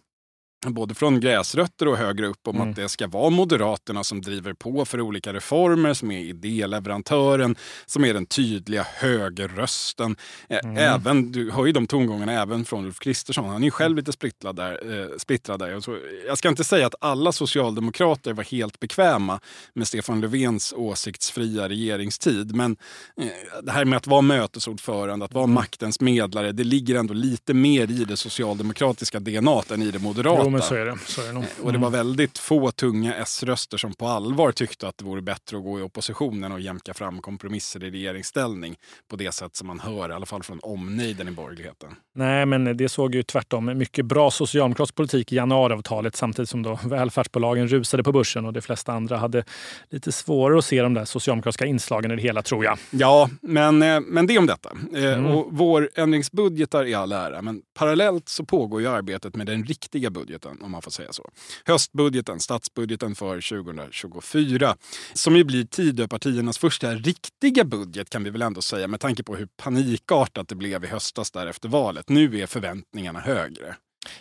både 0.67 0.95
från 0.95 1.21
gräsrötter 1.21 1.88
och 1.88 1.97
högre 1.97 2.26
upp 2.26 2.49
om 2.49 2.57
mm. 2.57 2.71
att 2.71 2.76
det 2.76 2.88
ska 2.88 3.07
vara 3.07 3.31
Moderaterna 3.31 4.05
som 4.05 4.23
driver 4.23 4.52
på 4.52 4.85
för 4.85 5.00
olika 5.00 5.33
reformer, 5.33 5.95
som 5.95 6.11
är 6.11 6.19
idéleverantören, 6.19 7.57
som 7.87 8.05
är 8.05 8.14
den 8.14 8.26
tydliga 8.26 8.87
högerrösten. 8.95 10.17
Mm. 10.49 10.76
Även, 10.76 11.33
du 11.33 11.50
hör 11.50 11.67
ju 11.67 11.73
de 11.73 11.87
tongångarna 11.87 12.33
även 12.33 12.64
från 12.64 12.85
Ulf 12.85 12.99
Kristersson. 12.99 13.49
Han 13.49 13.62
är 13.62 13.64
ju 13.64 13.71
själv 13.71 13.97
lite 13.97 14.12
splittrad 14.12 14.57
där. 14.57 15.00
Eh, 15.00 15.19
splittrad 15.19 15.61
där. 15.61 15.83
Jag 16.26 16.38
ska 16.38 16.49
inte 16.49 16.64
säga 16.64 16.87
att 16.87 16.95
alla 17.00 17.33
socialdemokrater 17.33 18.33
var 18.33 18.45
helt 18.45 18.81
bekväma 18.81 19.40
med 19.75 19.88
Stefan 19.88 20.21
Löfvens 20.21 20.75
åsiktsfria 20.76 21.69
regeringstid. 21.69 22.55
Men 22.55 22.76
eh, 23.21 23.26
det 23.62 23.73
här 23.73 23.85
med 23.85 23.97
att 23.97 24.07
vara 24.07 24.21
mötesordförande, 24.21 25.25
att 25.25 25.35
vara 25.35 25.45
mm. 25.45 25.55
maktens 25.55 26.00
medlare, 26.00 26.52
det 26.52 26.64
ligger 26.64 26.95
ändå 26.95 27.14
lite 27.14 27.55
mer 27.55 27.90
i 27.90 28.05
det 28.05 28.17
socialdemokratiska 28.17 29.21
DNA 29.21 29.62
än 29.71 29.83
i 29.83 29.90
det 29.90 29.99
moderata 29.99 30.50
men 30.50 30.62
så 30.62 30.75
är 30.75 30.85
det. 30.85 30.99
Så 31.07 31.23
är 31.23 31.26
det 31.26 31.33
nog. 31.33 31.45
Mm. 31.45 31.66
Och 31.66 31.73
det 31.73 31.78
var 31.78 31.88
mm. 31.88 31.99
väldigt 31.99 32.38
få 32.38 32.71
tunga 32.71 33.14
S-röster 33.14 33.78
som 33.78 33.95
på 33.95 34.07
allvar 34.07 34.52
tyckte 34.52 34.88
att 34.88 34.99
det 34.99 35.04
vore 35.04 35.23
bättre 35.23 35.57
att 35.57 35.62
gå 35.62 35.78
i 35.78 35.83
oppositionen 35.83 36.52
och 36.52 36.61
jämka 36.61 36.95
fram 36.95 37.21
kompromisser 37.21 37.85
i 37.85 37.90
regeringsställning 37.90 38.76
på 39.09 39.16
det 39.16 39.33
sätt 39.33 39.57
som 39.57 39.66
man 39.66 39.80
hör, 39.80 40.11
i 40.11 40.12
alla 40.12 40.26
fall 40.26 40.42
från 40.42 40.61
omnejden 40.62 41.28
i 41.28 41.30
borgerligheten. 41.30 41.88
Nej, 42.14 42.47
men 42.47 42.76
det 42.76 42.88
såg 42.88 43.14
ju 43.14 43.23
tvärtom 43.23 43.78
mycket 43.78 44.07
bra 44.07 44.30
socialdemokratisk 44.30 44.95
politik 44.95 45.33
i 45.33 45.37
januariavtalet 45.37 46.16
samtidigt 46.16 46.49
som 46.49 46.62
då 46.62 46.78
välfärdsbolagen 46.85 47.69
rusade 47.69 48.02
på 48.02 48.12
börsen 48.12 48.45
och 48.45 48.52
de 48.52 48.61
flesta 48.61 48.92
andra 48.92 49.16
hade 49.16 49.45
lite 49.90 50.12
svårare 50.12 50.59
att 50.59 50.64
se 50.64 50.83
de 50.83 50.95
där 50.95 51.04
socialdemokratiska 51.04 51.66
inslagen 51.66 52.11
i 52.11 52.16
det 52.16 52.23
hela, 52.23 52.42
tror 52.42 52.64
jag. 52.64 52.78
Ja, 52.90 53.30
men, 53.42 53.83
eh, 53.83 54.00
men 54.00 54.26
det 54.26 54.38
om 54.38 54.47
detta. 54.47 54.71
Eh, 54.95 55.04
mm. 55.04 55.26
Och 55.26 55.49
vår 55.50 55.90
ändringsbudgetar 55.95 56.85
i 56.85 56.95
all 56.95 57.12
ära, 57.12 57.42
men 57.42 57.62
parallellt 57.75 58.28
så 58.28 58.45
pågår 58.45 58.80
ju 58.80 58.88
arbetet 58.88 59.37
med 59.37 59.47
den 59.47 59.64
riktiga 59.64 60.11
budgeten 60.11 60.39
budgeten, 60.40 60.64
om 60.64 60.70
man 60.70 60.82
får 60.82 60.90
säga 60.90 61.12
så. 61.12 61.30
Höstbudgeten, 61.64 62.40
statsbudgeten 62.40 63.14
för 63.14 63.62
2024, 63.62 64.76
som 65.14 65.37
ju 65.37 65.44
blir 65.44 65.64
Tidöpartiernas 65.64 66.59
första 66.59 66.94
riktiga 66.94 67.64
budget 67.64 68.11
kan 68.11 68.25
vi 68.25 68.30
väl 68.30 68.42
ändå 68.42 68.62
säga 68.62 68.88
med 68.88 69.00
tanke 69.00 69.23
på 69.23 69.37
hur 69.37 69.49
panikartat 69.56 70.49
det 70.49 70.54
blev 70.54 70.85
i 70.85 70.87
höstas 70.87 71.30
där 71.30 71.47
efter 71.47 71.68
valet. 71.68 72.09
Nu 72.09 72.40
är 72.40 72.47
förväntningarna 72.47 73.20
högre. 73.20 73.76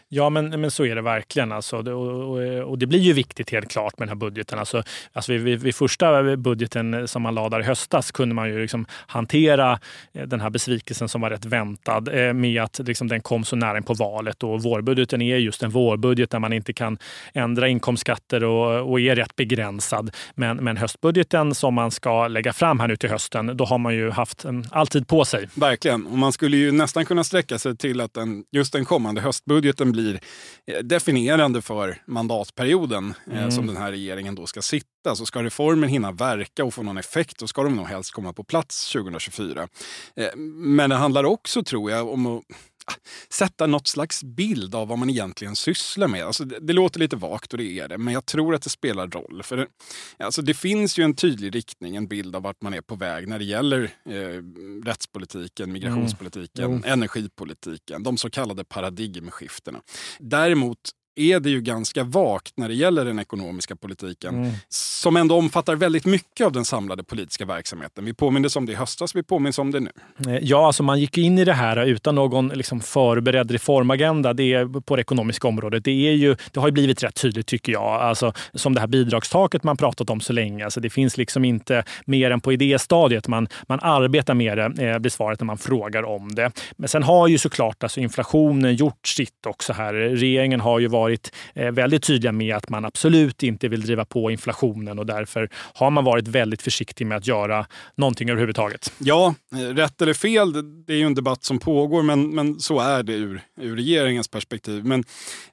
Ja, 0.07 0.29
men, 0.29 0.61
men 0.61 0.71
så 0.71 0.85
är 0.85 0.95
det 0.95 1.01
verkligen. 1.01 1.51
Alltså, 1.51 1.77
och, 1.77 2.37
och, 2.37 2.69
och, 2.69 2.77
det 2.77 2.85
blir 2.85 2.99
ju 2.99 3.13
viktigt 3.13 3.49
helt 3.49 3.71
klart 3.71 3.99
med 3.99 4.07
den 4.07 4.09
här 4.09 4.19
budgeten. 4.19 4.59
Alltså, 4.59 4.83
alltså 5.13 5.31
vid, 5.31 5.41
vid, 5.41 5.59
vid 5.59 5.75
första 5.75 6.37
budgeten 6.37 7.07
som 7.07 7.21
man 7.21 7.35
lade 7.35 7.55
där 7.55 7.59
i 7.59 7.65
höstas 7.65 8.11
kunde 8.11 8.35
man 8.35 8.49
ju 8.49 8.61
liksom 8.61 8.85
hantera 9.07 9.79
eh, 10.13 10.27
den 10.27 10.41
här 10.41 10.49
besvikelsen 10.49 11.09
som 11.09 11.21
var 11.21 11.29
rätt 11.29 11.45
väntad 11.45 12.07
eh, 12.07 12.33
med 12.33 12.63
att 12.63 12.79
liksom 12.79 13.07
den 13.07 13.21
kom 13.21 13.43
så 13.43 13.55
nära 13.55 13.77
in 13.77 13.83
på 13.83 13.93
valet. 13.93 14.43
Och 14.43 14.63
vårbudgeten 14.63 15.21
är 15.21 15.37
just 15.37 15.63
en 15.63 15.69
vårbudget 15.69 16.29
där 16.29 16.39
man 16.39 16.53
inte 16.53 16.73
kan 16.73 16.97
ändra 17.33 17.67
inkomstskatter 17.67 18.43
och, 18.43 18.91
och 18.91 18.99
är 18.99 19.15
rätt 19.15 19.35
begränsad. 19.35 20.15
Men, 20.35 20.57
men 20.57 20.77
höstbudgeten 20.77 21.55
som 21.55 21.73
man 21.73 21.91
ska 21.91 22.27
lägga 22.27 22.53
fram 22.53 22.79
här 22.79 22.87
nu 22.87 22.95
till 22.95 23.09
hösten, 23.09 23.57
då 23.57 23.65
har 23.65 23.77
man 23.77 23.95
ju 23.95 24.09
haft 24.09 24.45
en, 24.45 24.65
all 24.71 24.87
tid 24.87 25.07
på 25.07 25.25
sig. 25.25 25.49
Verkligen. 25.53 26.05
Och 26.05 26.17
man 26.17 26.31
skulle 26.31 26.57
ju 26.57 26.71
nästan 26.71 27.05
kunna 27.05 27.23
sträcka 27.23 27.59
sig 27.59 27.77
till 27.77 28.01
att 28.01 28.13
den, 28.13 28.43
just 28.51 28.73
den 28.73 28.85
kommande 28.85 29.21
höstbudgeten 29.21 29.78
budgeten 29.79 29.91
blir 29.91 30.19
eh, 30.67 30.83
definierande 30.83 31.61
för 31.61 32.01
mandatperioden 32.05 33.13
eh, 33.31 33.37
mm. 33.37 33.51
som 33.51 33.67
den 33.67 33.77
här 33.77 33.91
regeringen 33.91 34.35
då 34.35 34.45
ska 34.45 34.61
sitta. 34.61 35.15
Så 35.15 35.25
ska 35.25 35.43
reformen 35.43 35.89
hinna 35.89 36.11
verka 36.11 36.65
och 36.65 36.73
få 36.73 36.83
någon 36.83 36.97
effekt, 36.97 37.39
då 37.39 37.47
ska 37.47 37.63
de 37.63 37.75
nog 37.75 37.87
helst 37.87 38.11
komma 38.11 38.33
på 38.33 38.43
plats 38.43 38.91
2024. 38.91 39.67
Eh, 40.15 40.35
men 40.35 40.89
det 40.89 40.95
handlar 40.95 41.23
också, 41.23 41.63
tror 41.63 41.91
jag, 41.91 42.09
om 42.09 42.25
att 42.25 42.43
sätta 43.29 43.67
något 43.67 43.87
slags 43.87 44.23
bild 44.23 44.75
av 44.75 44.87
vad 44.87 44.97
man 44.97 45.09
egentligen 45.09 45.55
sysslar 45.55 46.07
med. 46.07 46.25
Alltså 46.25 46.45
det, 46.45 46.59
det, 46.59 46.73
låter 46.73 46.99
lite 46.99 47.15
vagt 47.15 47.53
och 47.53 47.57
det 47.57 47.79
är 47.79 47.87
det, 47.87 47.97
men 47.97 48.13
jag 48.13 48.25
tror 48.25 48.55
att 48.55 48.61
det 48.61 48.69
spelar 48.69 49.07
roll. 49.07 49.43
För 49.43 49.57
det, 49.57 49.67
alltså 50.17 50.41
det 50.41 50.53
finns 50.53 50.99
ju 50.99 51.03
en 51.03 51.15
tydlig 51.15 51.55
riktning, 51.55 51.95
en 51.95 52.07
bild 52.07 52.35
av 52.35 52.41
vart 52.41 52.61
man 52.61 52.73
är 52.73 52.81
på 52.81 52.95
väg 52.95 53.27
när 53.27 53.39
det 53.39 53.45
gäller 53.45 53.83
eh, 54.05 54.43
rättspolitiken, 54.85 55.71
migrationspolitiken, 55.71 56.65
mm. 56.65 56.83
energipolitiken, 56.83 58.03
de 58.03 58.17
så 58.17 58.29
kallade 58.29 58.63
paradigmskiftena. 58.63 59.81
Däremot 60.19 60.79
är 61.19 61.39
det 61.39 61.49
ju 61.49 61.61
ganska 61.61 62.03
vagt 62.03 62.53
när 62.57 62.67
det 62.67 62.73
gäller 62.73 63.05
den 63.05 63.19
ekonomiska 63.19 63.75
politiken 63.75 64.35
mm. 64.35 64.51
som 64.69 65.17
ändå 65.17 65.35
omfattar 65.35 65.75
väldigt 65.75 66.05
mycket 66.05 66.45
av 66.45 66.51
den 66.51 66.65
samlade 66.65 67.03
politiska 67.03 67.45
verksamheten. 67.45 68.05
Vi 68.05 68.13
påminns 68.13 68.55
om 68.55 68.65
det 68.65 68.71
i 68.71 68.75
höstas, 68.75 69.15
vi 69.15 69.23
påminns 69.23 69.59
om 69.59 69.71
det 69.71 69.79
nu. 69.79 69.91
Eh, 70.27 70.37
ja, 70.41 70.65
alltså 70.67 70.83
man 70.83 70.99
gick 70.99 71.17
in 71.17 71.39
i 71.39 71.45
det 71.45 71.53
här 71.53 71.85
utan 71.85 72.15
någon 72.15 72.47
liksom 72.47 72.79
förberedd 72.81 73.51
reformagenda 73.51 74.33
det 74.33 74.53
är, 74.53 74.81
på 74.81 74.95
det 74.95 75.01
ekonomiska 75.01 75.47
området. 75.47 75.83
Det, 75.83 76.07
är 76.07 76.13
ju, 76.13 76.35
det 76.51 76.59
har 76.59 76.67
ju 76.67 76.71
blivit 76.71 77.03
rätt 77.03 77.15
tydligt 77.15 77.47
tycker 77.47 77.71
jag. 77.71 78.01
Alltså, 78.01 78.33
som 78.53 78.73
det 78.73 78.79
här 78.79 78.87
bidragstaket 78.87 79.63
man 79.63 79.77
pratat 79.77 80.09
om 80.09 80.21
så 80.21 80.33
länge. 80.33 80.63
Alltså, 80.63 80.79
det 80.79 80.89
finns 80.89 81.17
liksom 81.17 81.45
inte 81.45 81.83
mer 82.05 82.31
än 82.31 82.41
på 82.41 82.53
idéstadiet. 82.53 83.27
Man, 83.27 83.47
man 83.67 83.79
arbetar 83.79 84.33
med 84.33 84.57
det, 84.57 84.63
eh, 84.63 84.99
blir 84.99 85.11
svaret 85.11 85.39
när 85.39 85.45
man 85.45 85.57
frågar 85.57 86.03
om 86.03 86.35
det. 86.35 86.51
Men 86.77 86.89
sen 86.89 87.03
har 87.03 87.27
ju 87.27 87.37
såklart 87.37 87.83
alltså, 87.83 87.99
inflationen 87.99 88.75
gjort 88.75 89.07
sitt 89.07 89.45
också 89.47 89.73
här. 89.73 89.93
Regeringen 89.93 90.59
har 90.59 90.79
ju 90.79 90.87
varit 90.87 91.08
varit 91.09 91.35
eh, 91.53 91.71
väldigt 91.71 92.03
tydliga 92.03 92.31
med 92.31 92.55
att 92.55 92.69
man 92.69 92.85
absolut 92.85 93.43
inte 93.43 93.67
vill 93.67 93.81
driva 93.81 94.05
på 94.05 94.31
inflationen 94.31 94.99
och 94.99 95.05
därför 95.05 95.49
har 95.53 95.91
man 95.91 96.03
varit 96.03 96.27
väldigt 96.27 96.61
försiktig 96.61 97.07
med 97.07 97.17
att 97.17 97.27
göra 97.27 97.65
någonting 97.95 98.29
överhuvudtaget. 98.29 98.93
Ja, 98.97 99.35
eh, 99.53 99.57
rätt 99.57 100.01
eller 100.01 100.13
fel, 100.13 100.53
det 100.85 100.93
är 100.93 100.97
ju 100.97 101.05
en 101.05 101.15
debatt 101.15 101.43
som 101.43 101.59
pågår, 101.59 102.03
men, 102.03 102.29
men 102.29 102.59
så 102.59 102.79
är 102.79 103.03
det 103.03 103.13
ur, 103.13 103.41
ur 103.61 103.75
regeringens 103.75 104.27
perspektiv. 104.27 104.85
Men 104.85 105.03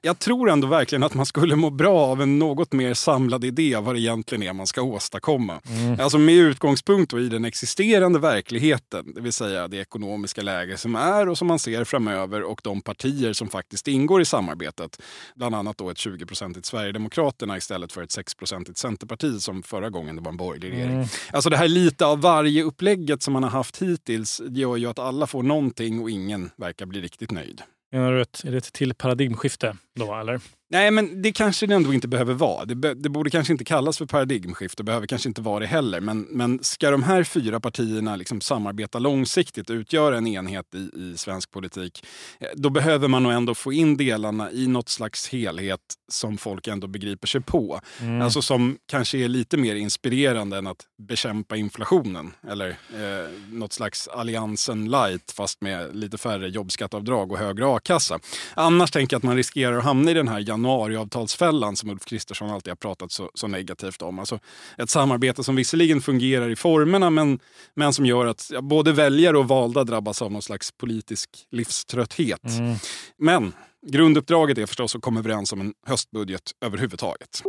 jag 0.01 0.19
tror 0.19 0.49
ändå 0.49 0.67
verkligen 0.67 1.03
att 1.03 1.13
man 1.13 1.25
skulle 1.25 1.55
må 1.55 1.69
bra 1.69 1.99
av 1.99 2.21
en 2.21 2.39
något 2.39 2.73
mer 2.73 2.93
samlad 2.93 3.43
idé 3.43 3.75
av 3.75 3.83
vad 3.83 3.95
det 3.95 3.99
egentligen 3.99 4.43
är 4.43 4.53
man 4.53 4.67
ska 4.67 4.81
åstadkomma. 4.81 5.61
Mm. 5.69 5.99
Alltså 5.99 6.17
med 6.17 6.35
utgångspunkt 6.35 7.13
i 7.13 7.29
den 7.29 7.45
existerande 7.45 8.19
verkligheten, 8.19 9.13
det 9.15 9.21
vill 9.21 9.33
säga 9.33 9.67
det 9.67 9.77
ekonomiska 9.77 10.41
läge 10.41 10.77
som 10.77 10.95
är 10.95 11.29
och 11.29 11.37
som 11.37 11.47
man 11.47 11.59
ser 11.59 11.83
framöver 11.83 12.43
och 12.43 12.61
de 12.63 12.81
partier 12.81 13.33
som 13.33 13.47
faktiskt 13.47 13.87
ingår 13.87 14.21
i 14.21 14.25
samarbetet 14.25 15.01
bland 15.49 15.55
annat 15.67 15.77
då 15.77 15.89
ett 15.89 15.97
20-procentigt 15.97 16.65
Sverigedemokraterna 16.65 17.57
istället 17.57 17.91
för 17.91 18.03
ett 18.03 18.09
6-procentigt 18.09 18.77
Centerparti 18.77 19.41
som 19.41 19.63
förra 19.63 19.89
gången 19.89 20.15
det 20.15 20.21
var 20.21 20.31
en 20.31 20.37
borgerlig 20.37 20.71
regering. 20.71 20.93
Mm. 20.93 21.07
Alltså 21.31 21.49
det 21.49 21.57
här 21.57 21.67
lite 21.67 22.05
av 22.05 22.21
varje 22.21 22.63
upplägget 22.63 23.21
som 23.23 23.33
man 23.33 23.43
har 23.43 23.49
haft 23.49 23.81
hittills 23.81 24.41
gör 24.49 24.77
ju 24.77 24.87
att 24.89 24.99
alla 24.99 25.27
får 25.27 25.43
någonting 25.43 25.99
och 25.99 26.09
ingen 26.09 26.51
verkar 26.57 26.85
bli 26.85 27.01
riktigt 27.01 27.31
nöjd. 27.31 27.61
Menar 27.91 28.11
du 28.11 28.21
ett, 28.21 28.43
är 28.43 28.51
det 28.51 28.57
ett 28.57 28.73
till 28.73 28.93
paradigmskifte 28.93 29.77
då, 29.97 30.15
eller? 30.15 30.41
Nej, 30.69 30.91
men 30.91 31.21
det 31.21 31.31
kanske 31.31 31.67
det 31.67 31.75
ändå 31.75 31.93
inte 31.93 32.07
behöver 32.07 32.33
vara. 32.33 32.65
Det, 32.65 32.93
det 32.93 33.09
borde 33.09 33.29
kanske 33.29 33.53
inte 33.53 33.63
kallas 33.63 33.97
för 33.97 34.05
paradigmskifte, 34.05 34.83
behöver 34.83 35.07
kanske 35.07 35.29
inte 35.29 35.41
vara 35.41 35.59
det 35.59 35.65
heller. 35.65 36.01
Men, 36.01 36.21
men 36.21 36.59
ska 36.63 36.91
de 36.91 37.03
här 37.03 37.23
fyra 37.23 37.59
partierna 37.59 38.15
liksom 38.15 38.41
samarbeta 38.41 38.99
långsiktigt 38.99 39.69
och 39.69 39.73
utgöra 39.73 40.17
en 40.17 40.27
enhet 40.27 40.75
i, 40.75 40.77
i 40.77 41.13
svensk 41.17 41.51
politik, 41.51 42.05
eh, 42.39 42.47
då 42.55 42.69
behöver 42.69 43.07
man 43.07 43.23
nog 43.23 43.31
ändå 43.31 43.55
få 43.55 43.73
in 43.73 43.97
delarna 43.97 44.51
i 44.51 44.67
något 44.67 44.89
slags 44.89 45.29
helhet 45.29 45.79
som 46.11 46.37
folk 46.37 46.67
ändå 46.67 46.87
begriper 46.87 47.27
sig 47.27 47.41
på. 47.41 47.79
Mm. 48.01 48.21
Alltså 48.21 48.41
som 48.41 48.77
kanske 48.85 49.17
är 49.17 49.27
lite 49.27 49.57
mer 49.57 49.75
inspirerande 49.75 50.57
än 50.57 50.67
att 50.67 50.85
bekämpa 51.07 51.55
inflationen. 51.55 52.33
Eller 52.49 52.69
eh, 52.69 53.29
något 53.51 53.73
slags 53.73 54.07
alliansen 54.07 54.85
light 54.91 55.31
fast 55.31 55.61
med 55.61 55.95
lite 55.95 56.17
färre 56.17 56.49
jobbskatteavdrag 56.49 57.31
och 57.31 57.37
högre 57.37 57.75
a-kassa. 57.75 58.19
Annars 58.53 58.91
tänker 58.91 59.13
jag 59.13 59.19
att 59.19 59.23
man 59.23 59.35
riskerar 59.35 59.77
att 59.77 59.83
hamna 59.87 60.11
i 60.11 60.13
den 60.13 60.27
här 60.27 60.49
januariavtalsfällan 60.49 61.75
som 61.75 61.89
Ulf 61.89 62.05
Kristersson 62.05 62.49
alltid 62.49 62.71
har 62.71 62.75
pratat 62.75 63.11
så, 63.11 63.29
så, 63.33 63.47
negativt 63.47 64.01
om. 64.01 64.19
Alltså 64.19 64.39
ett 64.77 64.89
samarbete 64.89 65.43
som 65.43 65.55
visserligen 65.55 66.01
fungerar 66.01 66.49
i 66.49 66.55
formerna 66.55 67.09
men, 67.09 67.39
men 67.73 67.93
som 67.93 68.05
gör 68.05 68.25
att 68.25 68.51
både 68.61 68.93
väljare 68.93 69.37
och 69.37 69.47
valda 69.47 69.83
drabbas 69.83 70.21
av 70.21 70.31
någon 70.31 70.41
slags 70.41 70.71
politisk 70.71 71.29
livströtthet. 71.51 72.43
Mm. 72.43 72.75
Men 73.17 73.53
grunduppdraget 73.87 74.57
är 74.57 74.65
förstås 74.65 74.95
att 74.95 75.01
komma 75.01 75.19
överens 75.19 75.53
om 75.53 75.61
en 75.61 75.73
höstbudget 75.85 76.51
överhuvudtaget. 76.65 77.43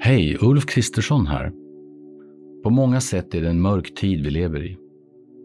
Hej, 0.00 0.38
Ulf 0.40 0.66
Kristersson 0.66 1.26
här. 1.26 1.52
På 2.62 2.70
många 2.70 3.00
sätt 3.00 3.34
är 3.34 3.40
det 3.40 3.48
en 3.48 3.60
mörk 3.60 3.94
tid 3.94 4.24
vi 4.24 4.30
lever 4.30 4.64
i. 4.64 4.85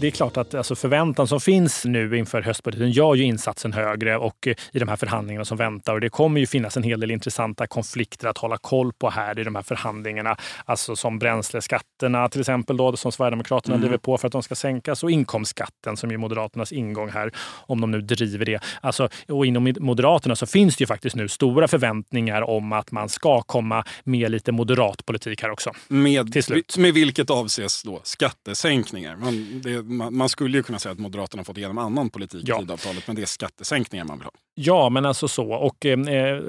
Det 0.00 0.06
är 0.06 0.10
klart 0.10 0.36
att 0.36 0.54
alltså 0.54 0.74
förväntan 0.74 1.26
som 1.26 1.40
finns 1.40 1.84
nu 1.84 2.18
inför 2.18 2.42
höstbudgeten 2.42 2.90
gör 2.90 3.14
ju 3.14 3.24
insatsen 3.24 3.72
högre 3.72 4.16
och 4.16 4.46
eh, 4.46 4.54
i 4.72 4.78
de 4.78 4.88
här 4.88 4.96
förhandlingarna 4.96 5.44
som 5.44 5.56
väntar. 5.56 5.94
Och 5.94 6.00
det 6.00 6.08
kommer 6.08 6.40
ju 6.40 6.46
finnas 6.46 6.76
en 6.76 6.82
hel 6.82 7.00
del 7.00 7.10
intressanta 7.10 7.66
konflikter 7.66 8.28
att 8.28 8.38
hålla 8.38 8.56
koll 8.58 8.92
på 8.92 9.10
här 9.10 9.38
i 9.38 9.44
de 9.44 9.54
här 9.54 9.62
förhandlingarna. 9.62 10.36
Alltså 10.64 10.96
som 10.96 11.18
bränsleskatterna 11.18 12.28
till 12.28 12.40
exempel 12.40 12.76
då, 12.76 12.96
som 12.96 13.12
Sverigedemokraterna 13.12 13.74
mm. 13.74 13.80
driver 13.80 13.98
på 13.98 14.18
för 14.18 14.26
att 14.26 14.32
de 14.32 14.42
ska 14.42 14.54
sänkas 14.54 15.04
och 15.04 15.10
inkomstskatten 15.10 15.96
som 15.96 16.10
är 16.10 16.16
Moderaternas 16.16 16.72
ingång 16.72 17.10
här, 17.10 17.32
om 17.66 17.80
de 17.80 17.90
nu 17.90 18.00
driver 18.00 18.44
det. 18.44 18.60
Alltså, 18.80 19.08
och 19.28 19.46
inom 19.46 19.74
Moderaterna 19.80 20.36
så 20.36 20.46
finns 20.46 20.76
det 20.76 20.82
ju 20.82 20.86
faktiskt 20.86 21.16
nu 21.16 21.28
stora 21.28 21.68
förväntningar 21.68 22.42
om 22.42 22.72
att 22.72 22.92
man 22.92 23.08
ska 23.08 23.42
komma 23.42 23.84
med 24.04 24.30
lite 24.30 24.52
moderat 24.52 25.06
politik 25.06 25.42
här 25.42 25.50
också. 25.50 25.72
Med, 25.88 26.32
till 26.32 26.42
slut. 26.42 26.76
med 26.76 26.94
vilket 26.94 27.30
avses 27.30 27.82
då 27.82 28.00
skattesänkningar. 28.04 29.16
Man, 29.16 29.60
det, 29.64 29.87
man, 29.88 30.28
skulle 30.28 30.56
ju 30.56 30.62
kunna 30.62 30.78
säga 30.78 30.92
att 30.92 30.98
Moderaterna 30.98 31.44
fått 31.44 31.58
igenom 31.58 31.78
annan 31.78 32.10
politik 32.10 32.42
ja. 32.46 32.56
i 32.56 32.60
Tidöavtalet, 32.60 33.06
men 33.06 33.16
det 33.16 33.22
är 33.22 33.26
skattesänkningar 33.26 34.04
man 34.04 34.18
vill 34.18 34.24
ha. 34.24 34.32
Ja, 34.60 34.88
men 34.88 35.06
alltså 35.06 35.28
så. 35.28 35.52
Och 35.52 35.86
eh, 35.86 35.96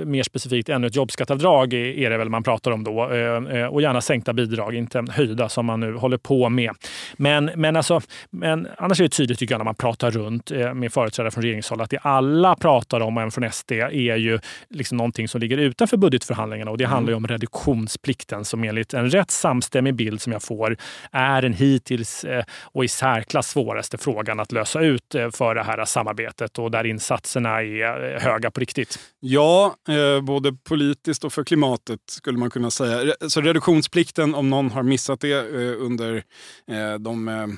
mer 0.05 0.24
specifikt 0.24 0.69
ännu 0.69 0.88
ett 0.88 0.96
jobbskatteavdrag 0.96 1.74
är 1.74 2.10
det 2.10 2.17
väl 2.17 2.29
man 2.29 2.43
pratar 2.43 2.72
om 2.72 2.84
då. 2.84 3.12
Eh, 3.12 3.60
eh, 3.60 3.65
och 3.65 3.81
gärna 3.81 4.01
sänkta 4.01 4.34
bidrag, 4.34 4.75
inte 4.75 5.05
höjda 5.10 5.50
som 5.50 5.65
man 5.65 5.79
nu 5.79 5.93
håller 5.93 6.17
på 6.17 6.50
med. 6.50 6.72
Men, 7.17 7.51
men, 7.55 7.75
alltså, 7.75 8.01
men 8.29 8.67
annars 8.77 9.00
är 9.00 9.03
det 9.03 9.10
tydligt 9.10 9.39
tycker 9.39 9.53
jag 9.53 9.60
när 9.60 9.65
man 9.65 9.75
pratar 9.75 10.12
runt 10.12 10.51
eh, 10.51 10.74
med 10.74 10.93
företrädare 10.93 11.31
från 11.31 11.43
regeringshåll 11.43 11.81
att 11.81 11.89
det 11.89 11.98
alla 11.98 12.55
pratar 12.55 13.00
om, 13.00 13.17
även 13.17 13.31
från 13.31 13.51
SD, 13.51 13.72
är 13.72 14.15
ju 14.15 14.39
liksom 14.69 14.98
någonting 14.98 15.27
som 15.27 15.41
ligger 15.41 15.58
utanför 15.58 15.98
budgetförhandlingarna. 15.98 16.72
Och 16.72 16.77
det 16.77 16.84
mm. 16.84 16.93
handlar 16.93 17.12
ju 17.12 17.17
om 17.17 17.27
reduktionsplikten 17.27 18.46
som 18.46 18.63
enligt 18.63 18.93
en 18.93 19.10
rätt 19.10 19.31
samstämmig 19.31 19.96
bild 19.96 20.22
som 20.22 20.34
jag 20.34 20.43
får 20.43 20.77
är 21.12 21.41
den 21.41 21.53
hittills 21.53 22.24
eh, 22.24 22.43
och 22.62 22.84
i 22.84 22.88
särklass 22.88 23.28
svåraste 23.43 23.98
frågan 23.98 24.39
att 24.39 24.51
lösa 24.51 24.81
ut 24.81 25.15
eh, 25.15 25.29
för 25.29 25.55
det 25.55 25.63
här 25.63 25.86
samarbetet 25.86 26.59
och 26.59 26.71
där 26.71 26.86
insatserna 26.86 27.62
är 27.62 28.15
eh, 28.15 28.21
höga 28.21 28.51
på 28.51 28.59
riktigt. 28.59 29.00
Ja, 29.19 29.75
eh, 29.89 30.21
både 30.21 30.53
politiskt 30.53 31.24
och 31.24 31.33
för 31.33 31.43
klimatet 31.43 32.00
skulle 32.07 32.38
man 32.38 32.50
kunna 32.50 32.71
säga. 32.71 33.13
Så 33.27 33.41
reduktionsplikten, 33.41 34.36
om 34.36 34.50
någon 34.50 34.71
har 34.71 34.83
missat 34.83 35.19
det 35.19 35.41
under 35.77 36.24
de 37.00 37.57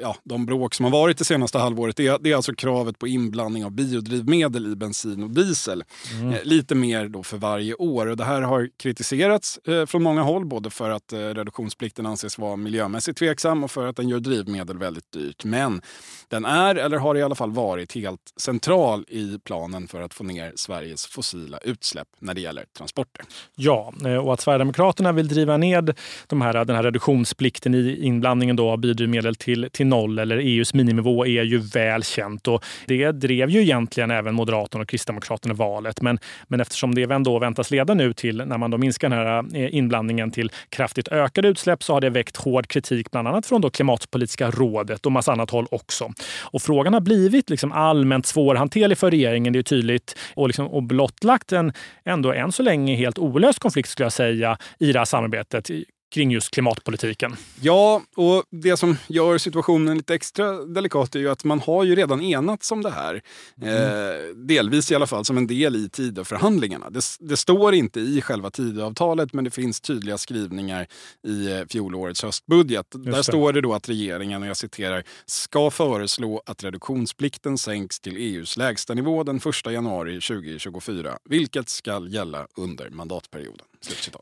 ja, 0.00 0.16
de 0.24 0.46
bråk 0.46 0.74
som 0.74 0.84
har 0.84 0.92
varit 0.92 1.18
det 1.18 1.24
senaste 1.24 1.58
halvåret 1.58 1.96
det 1.96 2.06
är, 2.06 2.18
det 2.20 2.32
är 2.32 2.36
alltså 2.36 2.54
kravet 2.54 2.98
på 2.98 3.08
inblandning 3.08 3.64
av 3.64 3.70
biodrivmedel 3.70 4.72
i 4.72 4.76
bensin 4.76 5.22
och 5.22 5.30
diesel. 5.30 5.84
Mm. 6.12 6.32
Eh, 6.32 6.38
lite 6.44 6.74
mer 6.74 7.08
då 7.08 7.22
för 7.22 7.36
varje 7.36 7.74
år. 7.74 8.06
Och 8.06 8.16
det 8.16 8.24
här 8.24 8.42
har 8.42 8.70
kritiserats 8.76 9.58
eh, 9.58 9.86
från 9.86 10.02
många 10.02 10.22
håll, 10.22 10.46
både 10.46 10.70
för 10.70 10.90
att 10.90 11.12
eh, 11.12 11.18
reduktionsplikten 11.18 12.06
anses 12.06 12.38
vara 12.38 12.56
miljömässigt 12.56 13.18
tveksam 13.18 13.64
och 13.64 13.70
för 13.70 13.86
att 13.86 13.96
den 13.96 14.08
gör 14.08 14.20
drivmedel 14.20 14.78
väldigt 14.78 15.12
dyrt. 15.12 15.44
Men 15.44 15.82
den 16.28 16.44
är, 16.44 16.74
eller 16.74 16.98
har 16.98 17.14
i 17.14 17.22
alla 17.22 17.34
fall 17.34 17.50
varit, 17.50 17.92
helt 17.94 18.32
central 18.36 19.04
i 19.08 19.38
planen 19.44 19.88
för 19.88 20.00
att 20.00 20.14
få 20.14 20.24
ner 20.24 20.52
Sveriges 20.56 21.06
fossila 21.06 21.58
utsläpp 21.58 22.08
när 22.18 22.34
det 22.34 22.40
gäller 22.40 22.64
transporter. 22.78 23.24
Ja, 23.54 23.92
eh, 24.04 24.16
och 24.16 24.34
att 24.34 24.40
Sverigedemokraterna 24.40 25.12
vill 25.12 25.28
driva 25.28 25.56
ned 25.56 25.98
de 26.26 26.40
här, 26.40 26.64
den 26.64 26.76
här 26.76 26.82
reduktionsplikten 26.82 27.74
i 27.74 27.98
inblandningen 28.00 28.56
då 28.56 28.70
av 28.70 28.78
biodrivmedel 28.78 29.23
drivmedel 29.24 29.34
till, 29.34 29.68
till 29.72 29.86
noll 29.86 30.18
eller 30.18 30.36
EUs 30.36 30.74
miniminivå 30.74 31.26
är 31.26 31.42
ju 31.42 31.58
väl 31.58 32.02
känt. 32.02 32.48
Och 32.48 32.64
det 32.86 33.12
drev 33.12 33.50
ju 33.50 33.60
egentligen 33.60 34.10
även 34.10 34.34
Moderaterna 34.34 34.82
och 34.82 34.88
Kristdemokraterna 34.88 35.54
valet. 35.54 36.02
Men, 36.02 36.18
men 36.48 36.60
eftersom 36.60 36.94
det 36.94 37.02
ändå 37.02 37.38
väntas 37.38 37.70
leda 37.70 37.94
nu 37.94 38.12
till, 38.12 38.36
när 38.36 38.58
man 38.58 38.70
då 38.70 38.78
minskar 38.78 39.08
den 39.08 39.18
här 39.18 39.44
eh, 39.54 39.74
inblandningen 39.74 40.30
till 40.30 40.50
kraftigt 40.68 41.08
ökade 41.08 41.48
utsläpp, 41.48 41.82
så 41.82 41.92
har 41.92 42.00
det 42.00 42.10
väckt 42.10 42.36
hård 42.36 42.66
kritik 42.66 43.10
bland 43.10 43.28
annat 43.28 43.46
från 43.46 43.60
då 43.60 43.70
Klimatpolitiska 43.70 44.50
rådet 44.50 45.06
och 45.06 45.12
massa 45.12 45.32
annat 45.32 45.50
håll 45.50 45.66
också. 45.70 46.12
Och 46.52 46.62
frågan 46.62 46.94
har 46.94 47.00
blivit 47.00 47.50
liksom 47.50 47.72
allmänt 47.72 48.26
svårhanterlig 48.26 48.98
för 48.98 49.10
regeringen, 49.10 49.52
det 49.52 49.58
är 49.58 49.62
tydligt, 49.62 50.16
och, 50.34 50.48
liksom, 50.48 50.66
och 50.66 50.82
blottlagt 50.82 51.52
en 51.52 51.72
ändå 52.04 52.32
än 52.32 52.52
så 52.52 52.62
länge 52.62 52.96
helt 52.96 53.18
olöst 53.18 53.58
konflikt 53.58 53.88
skulle 53.88 54.04
jag 54.04 54.12
säga 54.12 54.58
i 54.78 54.92
det 54.92 54.98
här 54.98 55.04
samarbetet 55.04 55.70
kring 56.14 56.30
just 56.30 56.50
klimatpolitiken. 56.50 57.36
Ja, 57.60 58.02
och 58.16 58.44
det 58.50 58.76
som 58.76 58.96
gör 59.06 59.38
situationen 59.38 59.96
lite 59.96 60.14
extra 60.14 60.52
delikat 60.52 61.14
är 61.14 61.18
ju 61.18 61.30
att 61.30 61.44
man 61.44 61.60
har 61.60 61.84
ju 61.84 61.94
redan 61.94 62.20
enats 62.20 62.72
om 62.72 62.82
det 62.82 62.90
här. 62.90 63.22
Mm. 63.62 63.74
Eh, 63.74 64.34
delvis 64.34 64.90
i 64.90 64.94
alla 64.94 65.06
fall 65.06 65.24
som 65.24 65.36
en 65.36 65.46
del 65.46 65.76
i 65.76 65.88
Tidöförhandlingarna. 65.88 66.90
Det, 66.90 67.00
det 67.20 67.36
står 67.36 67.74
inte 67.74 68.00
i 68.00 68.20
själva 68.20 68.50
Tidöavtalet 68.50 69.32
men 69.32 69.44
det 69.44 69.50
finns 69.50 69.80
tydliga 69.80 70.18
skrivningar 70.18 70.86
i 71.26 71.52
eh, 71.52 71.60
fjolårets 71.70 72.22
höstbudget. 72.22 72.86
Just 72.94 73.04
Där 73.04 73.12
det. 73.12 73.24
står 73.24 73.52
det 73.52 73.60
då 73.60 73.74
att 73.74 73.88
regeringen, 73.88 74.42
och 74.42 74.48
jag 74.48 74.56
citerar, 74.56 75.04
ska 75.26 75.70
föreslå 75.70 76.42
att 76.46 76.64
reduktionsplikten 76.64 77.58
sänks 77.58 78.00
till 78.00 78.16
EUs 78.16 78.56
lägstanivå 78.56 79.22
den 79.22 79.36
1 79.36 79.72
januari 79.72 80.20
2024, 80.20 81.18
vilket 81.24 81.68
ska 81.68 82.06
gälla 82.08 82.46
under 82.56 82.90
mandatperioden. 82.90 83.66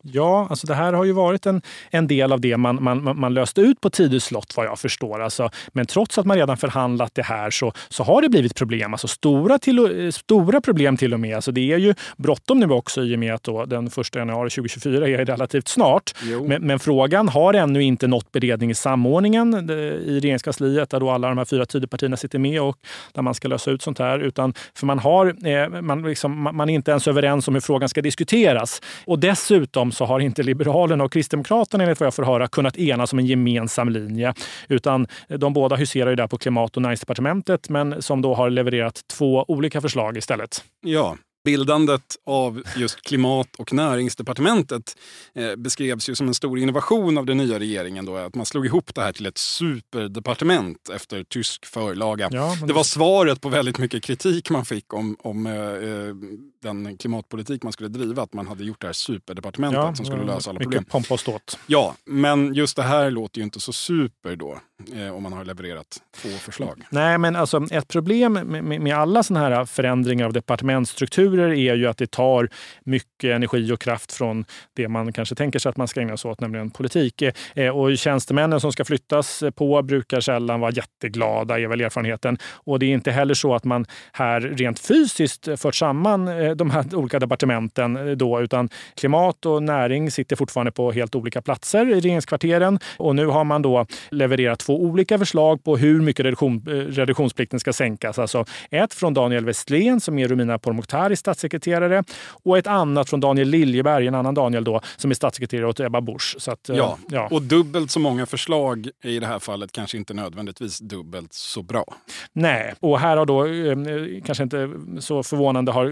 Ja, 0.02 0.46
alltså 0.50 0.66
det 0.66 0.74
här 0.74 0.92
har 0.92 1.04
ju 1.04 1.12
varit 1.12 1.46
en, 1.46 1.62
en 1.90 2.06
del 2.06 2.32
av 2.32 2.40
det 2.40 2.56
man, 2.56 2.82
man, 2.82 3.20
man 3.20 3.34
löste 3.34 3.60
ut 3.60 3.80
på 3.80 3.90
Tidös 3.90 4.24
slott 4.24 4.56
vad 4.56 4.66
jag 4.66 4.78
förstår. 4.78 5.22
Alltså, 5.22 5.50
men 5.72 5.86
trots 5.86 6.18
att 6.18 6.26
man 6.26 6.36
redan 6.36 6.56
förhandlat 6.56 7.14
det 7.14 7.22
här 7.22 7.50
så, 7.50 7.72
så 7.88 8.02
har 8.02 8.22
det 8.22 8.28
blivit 8.28 8.54
problem. 8.54 8.94
Alltså 8.94 9.08
stora, 9.08 9.58
till, 9.58 10.12
stora 10.12 10.60
problem 10.60 10.96
till 10.96 11.14
och 11.14 11.20
med. 11.20 11.36
Alltså 11.36 11.52
det 11.52 11.72
är 11.72 11.78
ju 11.78 11.94
bråttom 12.16 12.60
nu 12.60 12.70
också 12.70 13.02
i 13.02 13.14
och 13.14 13.18
med 13.18 13.34
att 13.34 13.42
då 13.42 13.64
den 13.64 13.86
1 13.86 14.14
januari 14.14 14.50
2024 14.50 15.08
är 15.08 15.24
relativt 15.24 15.68
snart. 15.68 16.12
Men, 16.46 16.62
men, 16.66 16.78
frågan 16.78 17.28
har 17.28 17.54
ännu 17.54 17.82
inte 17.82 18.06
nått 18.06 18.32
beredning 18.32 18.70
i 18.70 18.74
samordningen 18.74 19.70
eh, 19.70 19.76
i 19.76 20.20
regeringskansliet 20.20 20.90
där 20.90 21.00
då 21.00 21.10
alla 21.10 21.28
de 21.28 21.38
här 21.38 21.44
fyra 21.44 21.66
Tidöpartierna 21.66 22.16
sitter 22.16 22.38
med 22.38 22.62
och 22.62 22.76
där 23.12 23.22
man 23.22 23.34
ska 23.34 23.48
lösa 23.48 23.70
ut 23.70 23.82
sånt 23.82 23.98
här. 23.98 24.18
Utan, 24.18 24.54
för 24.74 24.86
man, 24.86 24.98
har, 24.98 25.48
eh, 25.48 25.80
man, 25.82 26.02
liksom, 26.02 26.48
man 26.52 26.70
är 26.70 26.74
inte 26.74 26.90
ens 26.90 27.08
överens 27.08 27.48
om 27.48 27.54
hur 27.54 27.60
frågan 27.60 27.88
ska 27.88 28.02
diskuteras. 28.02 28.82
Och 29.06 29.18
dessutom 29.18 29.51
Dessutom 29.52 29.92
så 29.92 30.04
har 30.04 30.20
inte 30.20 30.42
Liberalerna 30.42 31.04
och 31.04 31.12
Kristdemokraterna 31.12 31.84
enligt 31.84 32.00
vad 32.00 32.06
jag 32.06 32.14
får 32.14 32.22
höra 32.22 32.48
kunnat 32.48 32.78
enas 32.78 33.12
om 33.12 33.18
en 33.18 33.26
gemensam 33.26 33.88
linje. 33.88 34.34
Utan 34.68 35.06
de 35.28 35.52
båda 35.52 35.76
huserar 35.76 36.10
ju 36.10 36.16
där 36.16 36.26
på 36.26 36.38
Klimat 36.38 36.76
och 36.76 36.82
näringsdepartementet 36.82 37.68
men 37.68 38.02
som 38.02 38.22
då 38.22 38.34
har 38.34 38.50
levererat 38.50 39.00
två 39.06 39.44
olika 39.48 39.80
förslag 39.80 40.16
istället. 40.16 40.64
Ja, 40.80 41.16
Bildandet 41.44 42.02
av 42.26 42.62
just 42.76 43.02
klimat 43.02 43.48
och 43.58 43.72
näringsdepartementet 43.72 44.96
eh, 45.34 45.56
beskrevs 45.56 46.08
ju 46.08 46.14
som 46.14 46.28
en 46.28 46.34
stor 46.34 46.58
innovation 46.58 47.18
av 47.18 47.26
den 47.26 47.36
nya 47.36 47.58
regeringen. 47.58 48.06
Då, 48.06 48.16
att 48.16 48.34
man 48.34 48.46
slog 48.46 48.66
ihop 48.66 48.94
det 48.94 49.00
här 49.00 49.12
till 49.12 49.26
ett 49.26 49.38
superdepartement 49.38 50.88
efter 50.94 51.24
tysk 51.24 51.66
förlaga. 51.66 52.28
Ja, 52.32 52.56
det... 52.60 52.66
det 52.66 52.72
var 52.72 52.84
svaret 52.84 53.40
på 53.40 53.48
väldigt 53.48 53.78
mycket 53.78 54.02
kritik 54.02 54.50
man 54.50 54.64
fick 54.64 54.94
om, 54.94 55.16
om 55.18 55.46
eh, 55.46 55.52
eh 55.54 56.14
den 56.62 56.96
klimatpolitik 56.96 57.62
man 57.62 57.72
skulle 57.72 57.88
driva. 57.88 58.22
Att 58.22 58.32
man 58.32 58.46
hade 58.46 58.64
gjort 58.64 58.80
det 58.80 58.86
här 58.86 58.92
superdepartementet 58.92 59.80
ja, 59.82 59.94
som 59.94 60.06
skulle 60.06 60.24
lösa 60.24 60.50
alla 60.50 60.60
problem. 60.60 60.78
Mycket 60.78 60.92
pompa 60.92 61.14
och 61.14 61.20
ståt. 61.20 61.58
Ja, 61.66 61.94
men 62.04 62.54
just 62.54 62.76
det 62.76 62.82
här 62.82 63.10
låter 63.10 63.38
ju 63.38 63.44
inte 63.44 63.60
så 63.60 63.72
super 63.72 64.36
då 64.36 64.58
eh, 64.94 65.14
om 65.14 65.22
man 65.22 65.32
har 65.32 65.44
levererat 65.44 66.02
två 66.16 66.28
förslag. 66.28 66.82
Nej, 66.90 67.18
men 67.18 67.36
alltså 67.36 67.66
ett 67.70 67.88
problem 67.88 68.32
med, 68.32 68.64
med 68.64 68.94
alla 68.94 69.22
sådana 69.22 69.48
här 69.48 69.64
förändringar 69.64 70.26
av 70.26 70.32
departementsstrukturer 70.32 71.52
är 71.52 71.74
ju 71.74 71.86
att 71.86 71.96
det 71.96 72.10
tar 72.10 72.48
mycket 72.84 73.36
energi 73.36 73.72
och 73.72 73.80
kraft 73.80 74.12
från 74.12 74.44
det 74.76 74.88
man 74.88 75.12
kanske 75.12 75.34
tänker 75.34 75.58
sig 75.58 75.70
att 75.70 75.76
man 75.76 75.88
ska 75.88 76.00
ägna 76.00 76.16
sig 76.16 76.30
åt, 76.30 76.40
nämligen 76.40 76.70
politik. 76.70 77.22
Eh, 77.54 77.68
och 77.68 77.98
tjänstemännen 77.98 78.60
som 78.60 78.72
ska 78.72 78.84
flyttas 78.84 79.42
på 79.54 79.82
brukar 79.82 80.20
sällan 80.20 80.60
vara 80.60 80.70
jätteglada, 80.70 81.58
är 81.58 81.66
väl 81.66 81.80
erfarenheten. 81.80 82.38
Och 82.54 82.78
det 82.78 82.86
är 82.86 82.90
inte 82.90 83.10
heller 83.10 83.34
så 83.34 83.54
att 83.54 83.64
man 83.64 83.86
här 84.12 84.40
rent 84.40 84.78
fysiskt 84.78 85.48
fört 85.56 85.74
samman 85.74 86.28
eh, 86.28 86.51
de 86.54 86.70
här 86.70 86.94
olika 86.94 87.18
departementen 87.18 88.18
då, 88.18 88.40
utan 88.40 88.68
klimat 88.94 89.46
och 89.46 89.62
näring 89.62 90.10
sitter 90.10 90.36
fortfarande 90.36 90.72
på 90.72 90.92
helt 90.92 91.14
olika 91.14 91.42
platser 91.42 91.90
i 91.90 92.00
regeringskvarteren. 92.00 92.78
Och 92.96 93.16
nu 93.16 93.26
har 93.26 93.44
man 93.44 93.62
då 93.62 93.86
levererat 94.10 94.58
två 94.58 94.82
olika 94.82 95.18
förslag 95.18 95.64
på 95.64 95.76
hur 95.76 96.00
mycket 96.00 96.26
reduktion, 96.26 96.64
eh, 96.68 96.72
reduktionsplikten 96.72 97.60
ska 97.60 97.72
sänkas. 97.72 98.18
Alltså 98.18 98.44
ett 98.70 98.94
från 98.94 99.14
Daniel 99.14 99.44
Westlén 99.44 100.00
som 100.00 100.18
är 100.18 100.28
Romina 100.28 100.58
Pourmokhtaris 100.58 101.18
statssekreterare 101.18 102.04
och 102.44 102.58
ett 102.58 102.66
annat 102.66 103.10
från 103.10 103.20
Daniel 103.20 103.48
Liljeberg, 103.48 104.06
en 104.06 104.14
annan 104.14 104.34
Daniel 104.34 104.64
då, 104.64 104.80
som 104.96 105.10
är 105.10 105.14
statssekreterare 105.14 105.66
åt 105.66 105.80
Ebba 105.80 106.00
Busch. 106.00 106.36
Så 106.38 106.50
att, 106.50 106.68
eh, 106.68 106.76
ja. 106.76 106.98
ja, 107.08 107.28
och 107.30 107.42
dubbelt 107.42 107.90
så 107.90 108.00
många 108.00 108.26
förslag 108.26 108.88
i 109.04 109.18
det 109.18 109.26
här 109.26 109.38
fallet 109.38 109.72
kanske 109.72 109.96
inte 109.96 110.14
nödvändigtvis 110.14 110.78
dubbelt 110.78 111.32
så 111.32 111.62
bra. 111.62 111.84
Nej, 112.32 112.74
och 112.80 113.00
här 113.00 113.16
har 113.16 113.26
då, 113.26 113.46
eh, 113.46 114.22
kanske 114.24 114.42
inte 114.44 114.70
så 115.00 115.22
förvånande, 115.22 115.72
har, 115.72 115.84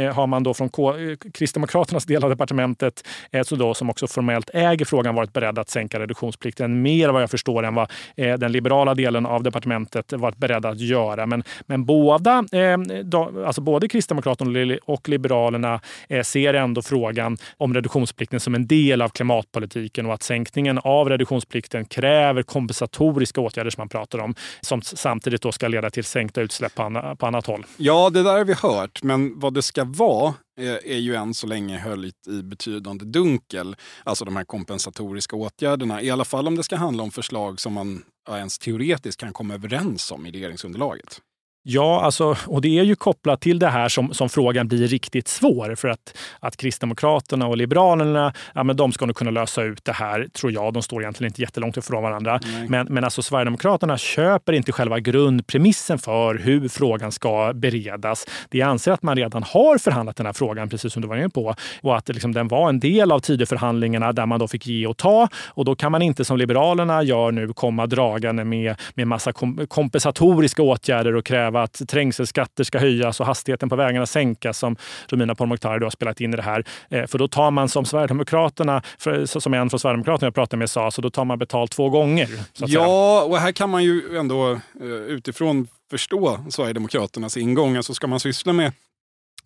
Eh, 0.00 0.14
har 0.14 0.26
man 0.26 0.42
då 0.42 0.54
från 0.54 0.68
K 0.68 0.96
eh, 0.96 1.16
Kristdemokraternas 1.34 2.04
del 2.04 2.24
av 2.24 2.30
departementet, 2.30 3.06
eh, 3.30 3.42
så 3.42 3.56
då, 3.56 3.74
som 3.74 3.90
också 3.90 4.06
formellt 4.06 4.50
äger 4.54 4.84
frågan, 4.84 5.14
varit 5.14 5.32
beredd 5.32 5.58
att 5.58 5.70
sänka 5.70 6.00
reduktionsplikten 6.00 6.82
mer 6.82 7.08
vad 7.08 7.22
jag 7.22 7.30
förstår 7.30 7.62
än 7.62 7.74
vad 7.74 7.90
eh, 8.16 8.38
den 8.38 8.52
liberala 8.52 8.94
delen 8.94 9.26
av 9.26 9.42
departementet 9.42 10.12
varit 10.12 10.36
beredda 10.36 10.68
att 10.68 10.80
göra. 10.80 11.26
Men, 11.26 11.42
men 11.66 11.84
båda, 11.84 12.44
eh, 12.52 12.78
då, 13.04 13.44
alltså 13.46 13.60
både 13.60 13.88
Kristdemokraterna 13.88 14.76
och 14.84 15.08
Liberalerna 15.08 15.80
eh, 16.08 16.22
ser 16.22 16.54
ändå 16.54 16.82
frågan 16.82 17.36
om 17.56 17.74
reduktionsplikten 17.74 18.40
som 18.40 18.54
en 18.54 18.66
del 18.66 19.02
av 19.02 19.08
klimatpolitiken 19.08 20.06
och 20.06 20.14
att 20.14 20.22
sänkningen 20.22 20.78
av 20.78 21.08
reduktionsplikten 21.08 21.84
kräver 21.84 22.42
kompensatoriska 22.42 23.40
åtgärder 23.40 23.70
som 23.70 23.80
man 23.80 23.88
pratar 23.88 24.18
om, 24.18 24.34
som 24.60 24.82
samtidigt 24.82 25.42
då 25.42 25.52
ska 25.52 25.68
leda 25.68 25.90
till 25.90 26.04
sänkta 26.04 26.40
utsläpp 26.40 26.74
på, 26.74 27.16
på 27.18 27.26
annat 27.26 27.46
håll. 27.46 27.66
Ja, 27.76 28.10
det 28.10 28.22
där 28.22 28.38
har 28.38 28.44
vi 28.44 28.54
hört, 28.54 29.02
men 29.02 29.40
vad 29.40 29.54
det 29.54 29.62
ska 29.62 29.84
vara 29.96 30.34
eh, 30.60 30.74
är 30.74 30.98
ju 30.98 31.14
än 31.14 31.34
så 31.34 31.46
länge 31.46 31.78
höljt 31.78 32.26
i 32.26 32.42
betydande 32.42 33.04
dunkel. 33.04 33.76
Alltså 34.04 34.24
de 34.24 34.36
här 34.36 34.44
kompensatoriska 34.44 35.36
åtgärderna. 35.36 36.02
I 36.02 36.10
alla 36.10 36.24
fall 36.24 36.46
om 36.46 36.56
det 36.56 36.62
ska 36.62 36.76
handla 36.76 37.02
om 37.02 37.10
förslag 37.10 37.60
som 37.60 37.72
man 37.72 38.04
ens 38.28 38.58
teoretiskt 38.58 39.20
kan 39.20 39.32
komma 39.32 39.54
överens 39.54 40.10
om 40.10 40.26
i 40.26 40.30
regeringsunderlaget. 40.30 41.20
Ja, 41.62 42.00
alltså, 42.00 42.36
och 42.46 42.60
det 42.60 42.78
är 42.78 42.82
ju 42.82 42.96
kopplat 42.96 43.40
till 43.40 43.58
det 43.58 43.68
här 43.68 43.88
som, 43.88 44.14
som 44.14 44.28
frågan 44.28 44.68
blir 44.68 44.86
riktigt 44.86 45.28
svår. 45.28 45.74
För 45.74 45.88
att, 45.88 46.18
att 46.40 46.56
Kristdemokraterna 46.56 47.46
och 47.46 47.56
Liberalerna, 47.56 48.32
ja, 48.54 48.64
men 48.64 48.76
de 48.76 48.92
ska 48.92 49.06
nog 49.06 49.16
kunna 49.16 49.30
lösa 49.30 49.62
ut 49.62 49.84
det 49.84 49.92
här, 49.92 50.28
tror 50.32 50.52
jag. 50.52 50.72
De 50.72 50.82
står 50.82 51.02
egentligen 51.02 51.30
inte 51.30 51.42
jättelångt 51.42 51.76
ifrån 51.76 52.02
varandra. 52.02 52.40
Men, 52.68 52.86
men 52.90 53.04
alltså 53.04 53.22
Sverigedemokraterna 53.22 53.98
köper 53.98 54.52
inte 54.52 54.72
själva 54.72 55.00
grundpremissen 55.00 55.98
för 55.98 56.34
hur 56.34 56.68
frågan 56.68 57.12
ska 57.12 57.52
beredas. 57.54 58.26
De 58.50 58.62
anser 58.62 58.92
att 58.92 59.02
man 59.02 59.16
redan 59.16 59.42
har 59.42 59.78
förhandlat 59.78 60.16
den 60.16 60.26
här 60.26 60.32
frågan, 60.32 60.68
precis 60.68 60.92
som 60.92 61.02
du 61.02 61.08
var 61.08 61.16
inne 61.16 61.28
på. 61.28 61.54
Och 61.82 61.96
att 61.96 62.08
liksom, 62.08 62.32
den 62.32 62.48
var 62.48 62.68
en 62.68 62.80
del 62.80 63.12
av 63.12 63.20
Tidöförhandlingarna 63.20 64.12
där 64.12 64.26
man 64.26 64.38
då 64.38 64.48
fick 64.48 64.66
ge 64.66 64.86
och 64.86 64.96
ta. 64.96 65.28
Och 65.46 65.64
då 65.64 65.74
kan 65.74 65.92
man 65.92 66.02
inte 66.02 66.24
som 66.24 66.38
Liberalerna 66.38 67.02
gör 67.02 67.32
nu 67.32 67.52
komma 67.52 67.86
dragande 67.86 68.44
med, 68.44 68.76
med 68.94 69.06
massa 69.06 69.32
kompensatoriska 69.68 70.62
åtgärder 70.62 71.16
och 71.16 71.24
kräva 71.24 71.49
kräva 71.50 71.62
att 71.62 71.88
trängselskatter 71.88 72.64
ska 72.64 72.78
höjas 72.78 73.20
och 73.20 73.26
hastigheten 73.26 73.68
på 73.68 73.76
vägarna 73.76 74.06
sänkas 74.06 74.58
som 74.58 74.76
Romina 75.08 75.34
Pourmokhtari 75.34 75.84
har 75.84 75.90
spelat 75.90 76.20
in 76.20 76.32
i 76.32 76.36
det 76.36 76.42
här. 76.42 76.64
Eh, 76.90 77.06
för 77.06 77.18
då 77.18 77.28
tar 77.28 77.50
man 77.50 77.68
som 77.68 77.84
Sverigedemokraterna, 77.84 78.82
som 79.26 79.54
en 79.54 79.70
från 79.70 79.80
Sverigedemokraterna 79.80 80.26
jag 80.26 80.34
pratade 80.34 80.58
med 80.58 80.70
sa, 80.70 80.90
så 80.90 81.02
då 81.02 81.10
tar 81.10 81.24
man 81.24 81.38
betalt 81.38 81.72
två 81.72 81.90
gånger. 81.90 82.28
ja, 82.54 82.66
säga. 82.66 82.88
och 83.22 83.38
här 83.38 83.52
kan 83.52 83.70
man 83.70 83.84
ju 83.84 84.18
ändå 84.18 84.52
eh, 84.80 84.86
utifrån 85.08 85.68
förstå 85.90 86.38
Sverigedemokraternas 86.50 87.36
ingång. 87.36 87.76
Alltså 87.76 87.94
ska 87.94 88.06
man 88.06 88.20
syssla 88.20 88.52
med 88.52 88.72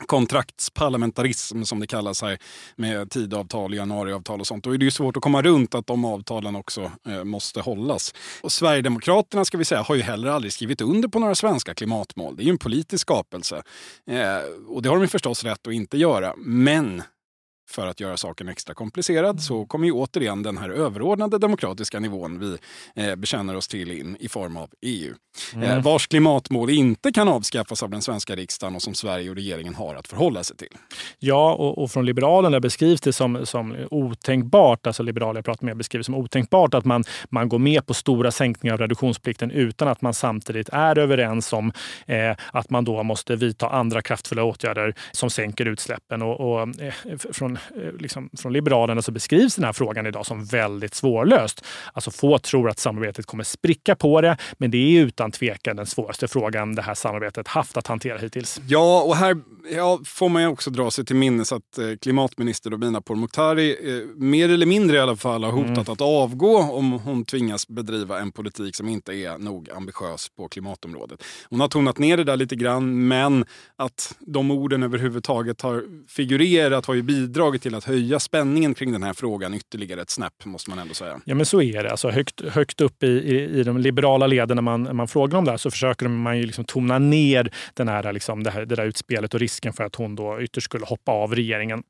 kontraktsparlamentarism 0.07 1.63
som 1.63 1.81
det 1.81 1.87
kallas 1.87 2.23
här 2.23 2.39
med 2.77 3.11
tidavtal, 3.11 3.75
januariavtal 3.75 4.41
och 4.41 4.47
sånt. 4.47 4.65
Då 4.65 4.75
är 4.75 4.79
det 4.79 4.85
ju 4.85 4.91
svårt 4.91 5.17
att 5.17 5.23
komma 5.23 5.43
runt 5.43 5.75
att 5.75 5.87
de 5.87 6.05
avtalen 6.05 6.57
också 6.57 6.91
eh, 7.09 7.25
måste 7.25 7.61
hållas. 7.61 8.15
Och 8.43 8.53
Sverigedemokraterna 8.53 9.45
ska 9.45 9.59
vi 9.59 9.65
säga 9.65 9.83
har 9.83 9.95
ju 9.95 10.03
heller 10.03 10.29
aldrig 10.29 10.53
skrivit 10.53 10.81
under 10.81 11.09
på 11.09 11.19
några 11.19 11.35
svenska 11.35 11.75
klimatmål. 11.75 12.37
Det 12.37 12.43
är 12.43 12.45
ju 12.45 12.51
en 12.51 12.59
politisk 12.59 13.03
skapelse. 13.03 13.63
Eh, 14.11 14.69
och 14.69 14.83
det 14.83 14.89
har 14.89 14.97
de 14.97 15.03
ju 15.03 15.09
förstås 15.09 15.45
rätt 15.45 15.67
att 15.67 15.73
inte 15.73 15.99
göra. 15.99 16.35
Men 16.37 17.03
för 17.75 17.87
att 17.87 18.01
göra 18.01 18.17
saken 18.17 18.49
extra 18.49 18.75
komplicerad 18.75 19.41
så 19.41 19.67
kommer 19.67 19.87
ju 19.87 19.93
återigen 19.93 20.43
den 20.43 20.59
här 20.59 20.71
överordnade 20.71 21.39
demokratiska 21.39 22.01
nivån 22.01 22.39
vi 22.39 22.59
eh, 23.03 23.17
bekänner 23.17 23.57
oss 23.57 23.69
till 23.69 23.91
in 23.91 24.17
i 24.21 24.29
form 24.29 24.57
av 24.57 24.71
EU. 24.81 25.15
Eh, 25.53 25.59
mm. 25.59 25.71
Eh, 25.71 25.83
vars 25.83 26.07
klimatmål 26.07 26.71
inte 26.71 27.13
kan 27.13 27.29
avskaffas 27.29 27.83
av 27.83 27.91
den 27.91 28.03
svenska 28.03 28.37
riksdagen 28.37 28.75
och 28.75 28.83
som 28.83 28.95
Sverige 28.95 29.31
och 29.31 29.37
regeringen 29.37 29.75
har 29.75 29.95
att 29.95 30.09
förhålla 30.09 30.45
sig 30.45 30.57
till. 30.57 30.77
Ja, 31.19 31.55
och, 31.55 31.79
och 31.83 31.91
från 31.91 32.07
Liberalerna 32.07 32.61
beskrivs 32.61 33.01
det 33.01 33.13
som, 33.13 33.47
som 33.47 33.77
otänkbart, 33.91 34.87
alltså 34.87 35.03
liberaler 35.03 35.39
jag 35.39 35.45
pratar 35.45 35.67
med 35.67 35.77
beskriver 35.77 36.03
som 36.03 36.15
otänkbart 36.15 36.75
att 36.75 36.85
man, 36.85 37.05
man 37.31 37.49
går 37.49 37.59
med 37.59 37.87
på 37.87 37.95
stora 37.95 38.31
sänkningar 38.31 38.75
av 38.75 38.81
reduktionsplikten 38.81 39.51
utan 39.51 39.89
att 39.89 40.03
man 40.03 40.15
samtidigt 40.15 40.69
är 40.73 40.99
överens 40.99 41.53
om 41.53 41.73
eh, 42.07 42.37
att 42.53 42.71
man 42.71 42.85
då 42.85 43.03
måste 43.03 43.37
vidta 43.37 43.69
andra 43.69 44.03
kraftfulla 44.03 44.45
åtgärder 44.45 44.95
som 45.13 45.31
sänker 45.31 45.67
utsläppen. 45.67 46.23
Och, 46.23 46.41
och 46.41 46.61
eh, 46.83 46.95
från 47.33 47.59
liksom, 47.99 48.31
från 48.39 48.53
Liberalerna 48.53 49.03
så 49.03 49.13
beskrivs 49.13 49.55
den 49.55 49.65
här 49.65 49.73
frågan 49.73 50.07
idag 50.07 50.27
som 50.27 50.45
väldigt 50.45 50.95
svårlöst. 50.95 51.65
Alltså 51.93 52.11
få 52.11 52.39
tror 52.39 52.69
att 52.69 52.79
samarbetet 52.79 53.27
kommer 53.27 53.45
spricka 53.45 53.97
på 53.97 54.21
det, 54.21 54.37
men 54.59 54.71
det 54.71 54.79
är 54.79 55.03
utan 55.03 55.31
tvekan 55.31 55.77
den 55.77 55.87
svåraste 55.87 56.29
frågan 56.29 56.75
det 56.75 56.83
här 56.83 56.95
samarbetet 56.95 57.49
haft 57.49 57.77
att 57.77 57.87
hantera 57.87 58.19
hittills. 58.19 58.61
Ja, 58.67 59.03
och 59.03 59.17
här 59.17 59.37
ja, 59.71 60.01
får 60.05 60.29
man 60.29 60.43
ju 60.43 60.49
också 60.49 60.71
dra 60.71 60.91
sig 60.91 61.05
till 61.05 61.17
minnes 61.17 61.53
att 61.53 61.79
eh, 61.79 61.85
klimatminister 62.01 62.71
Romina 62.71 63.01
Pourmokhtari 63.01 63.71
eh, 63.71 64.07
mer 64.17 64.49
eller 64.49 64.67
mindre 64.67 64.97
i 64.97 65.01
alla 65.01 65.17
fall 65.17 65.45
har 65.45 65.53
hotat 65.53 65.71
mm. 65.71 65.93
att 65.93 66.01
avgå 66.01 66.59
om 66.59 66.93
hon 66.93 67.25
tvingas 67.25 67.69
bedriva 67.69 68.21
en 68.21 68.33
politik 68.33 68.77
som 68.77 68.89
inte 68.89 69.13
är 69.13 69.39
nog 69.39 69.71
ambitiös 69.71 70.29
på 70.37 70.49
klimatområdet. 70.49 71.23
Hon 71.51 71.61
har 71.61 71.69
tonat 71.69 71.99
ner 71.99 72.17
det 72.17 72.25
där 72.25 72.37
lite 72.37 72.57
grann, 72.57 73.09
men 73.09 73.45
att 73.77 74.17
de 74.21 74.51
orden 74.51 74.83
överhuvudtaget 74.83 75.61
har 75.61 75.85
figurerat 76.09 76.87
har 76.87 76.95
ju 76.95 77.03
bidragit 77.03 77.44
bidragit 77.45 77.63
till 77.63 77.75
att 77.75 77.85
höja 77.85 78.21
spänningen 78.21 78.75
kring 78.75 78.93
den 78.93 79.03
här 79.03 79.13
frågan 79.13 79.55
ytterligare 79.55 80.03
ett 80.03 80.11
snäpp, 80.11 80.45
måste 80.45 80.71
man 80.71 80.79
ändå 80.79 80.95
säga. 80.95 81.21
Ja, 81.25 81.35
men 81.35 81.47
så 81.47 81.63
är 81.63 81.83
det. 81.83 81.91
Alltså, 81.91 82.11
högt, 82.11 82.41
högt 82.41 82.81
upp 82.81 83.03
i, 83.03 83.07
i, 83.07 83.61
i 83.61 83.63
de 83.63 83.79
liberala 83.79 84.27
leden 84.27 84.57
när 84.57 84.63
man, 84.63 84.97
man 84.97 85.09
frågar 85.09 85.39
om 85.39 85.45
det 85.45 85.51
här 85.51 85.59
så 85.59 85.71
försöker 85.71 86.09
man 86.09 86.39
ju 86.39 86.47
liksom 86.47 86.65
tona 86.65 86.99
ner 86.99 87.53
den 87.75 87.89
här, 87.89 88.13
liksom, 88.13 88.43
det, 88.43 88.51
här, 88.51 88.67
det 88.67 88.77
där 88.77 88.87
utspelet 88.87 89.35
och 89.35 89.41
risken 89.41 89.73
för 89.73 89.85
att 89.85 89.95
hon 89.95 90.17
då 90.17 90.41
ytterst 90.41 90.65
skulle 90.65 90.87
hoppa 90.87 91.13
av 91.13 91.35
regeringen. 91.35 91.83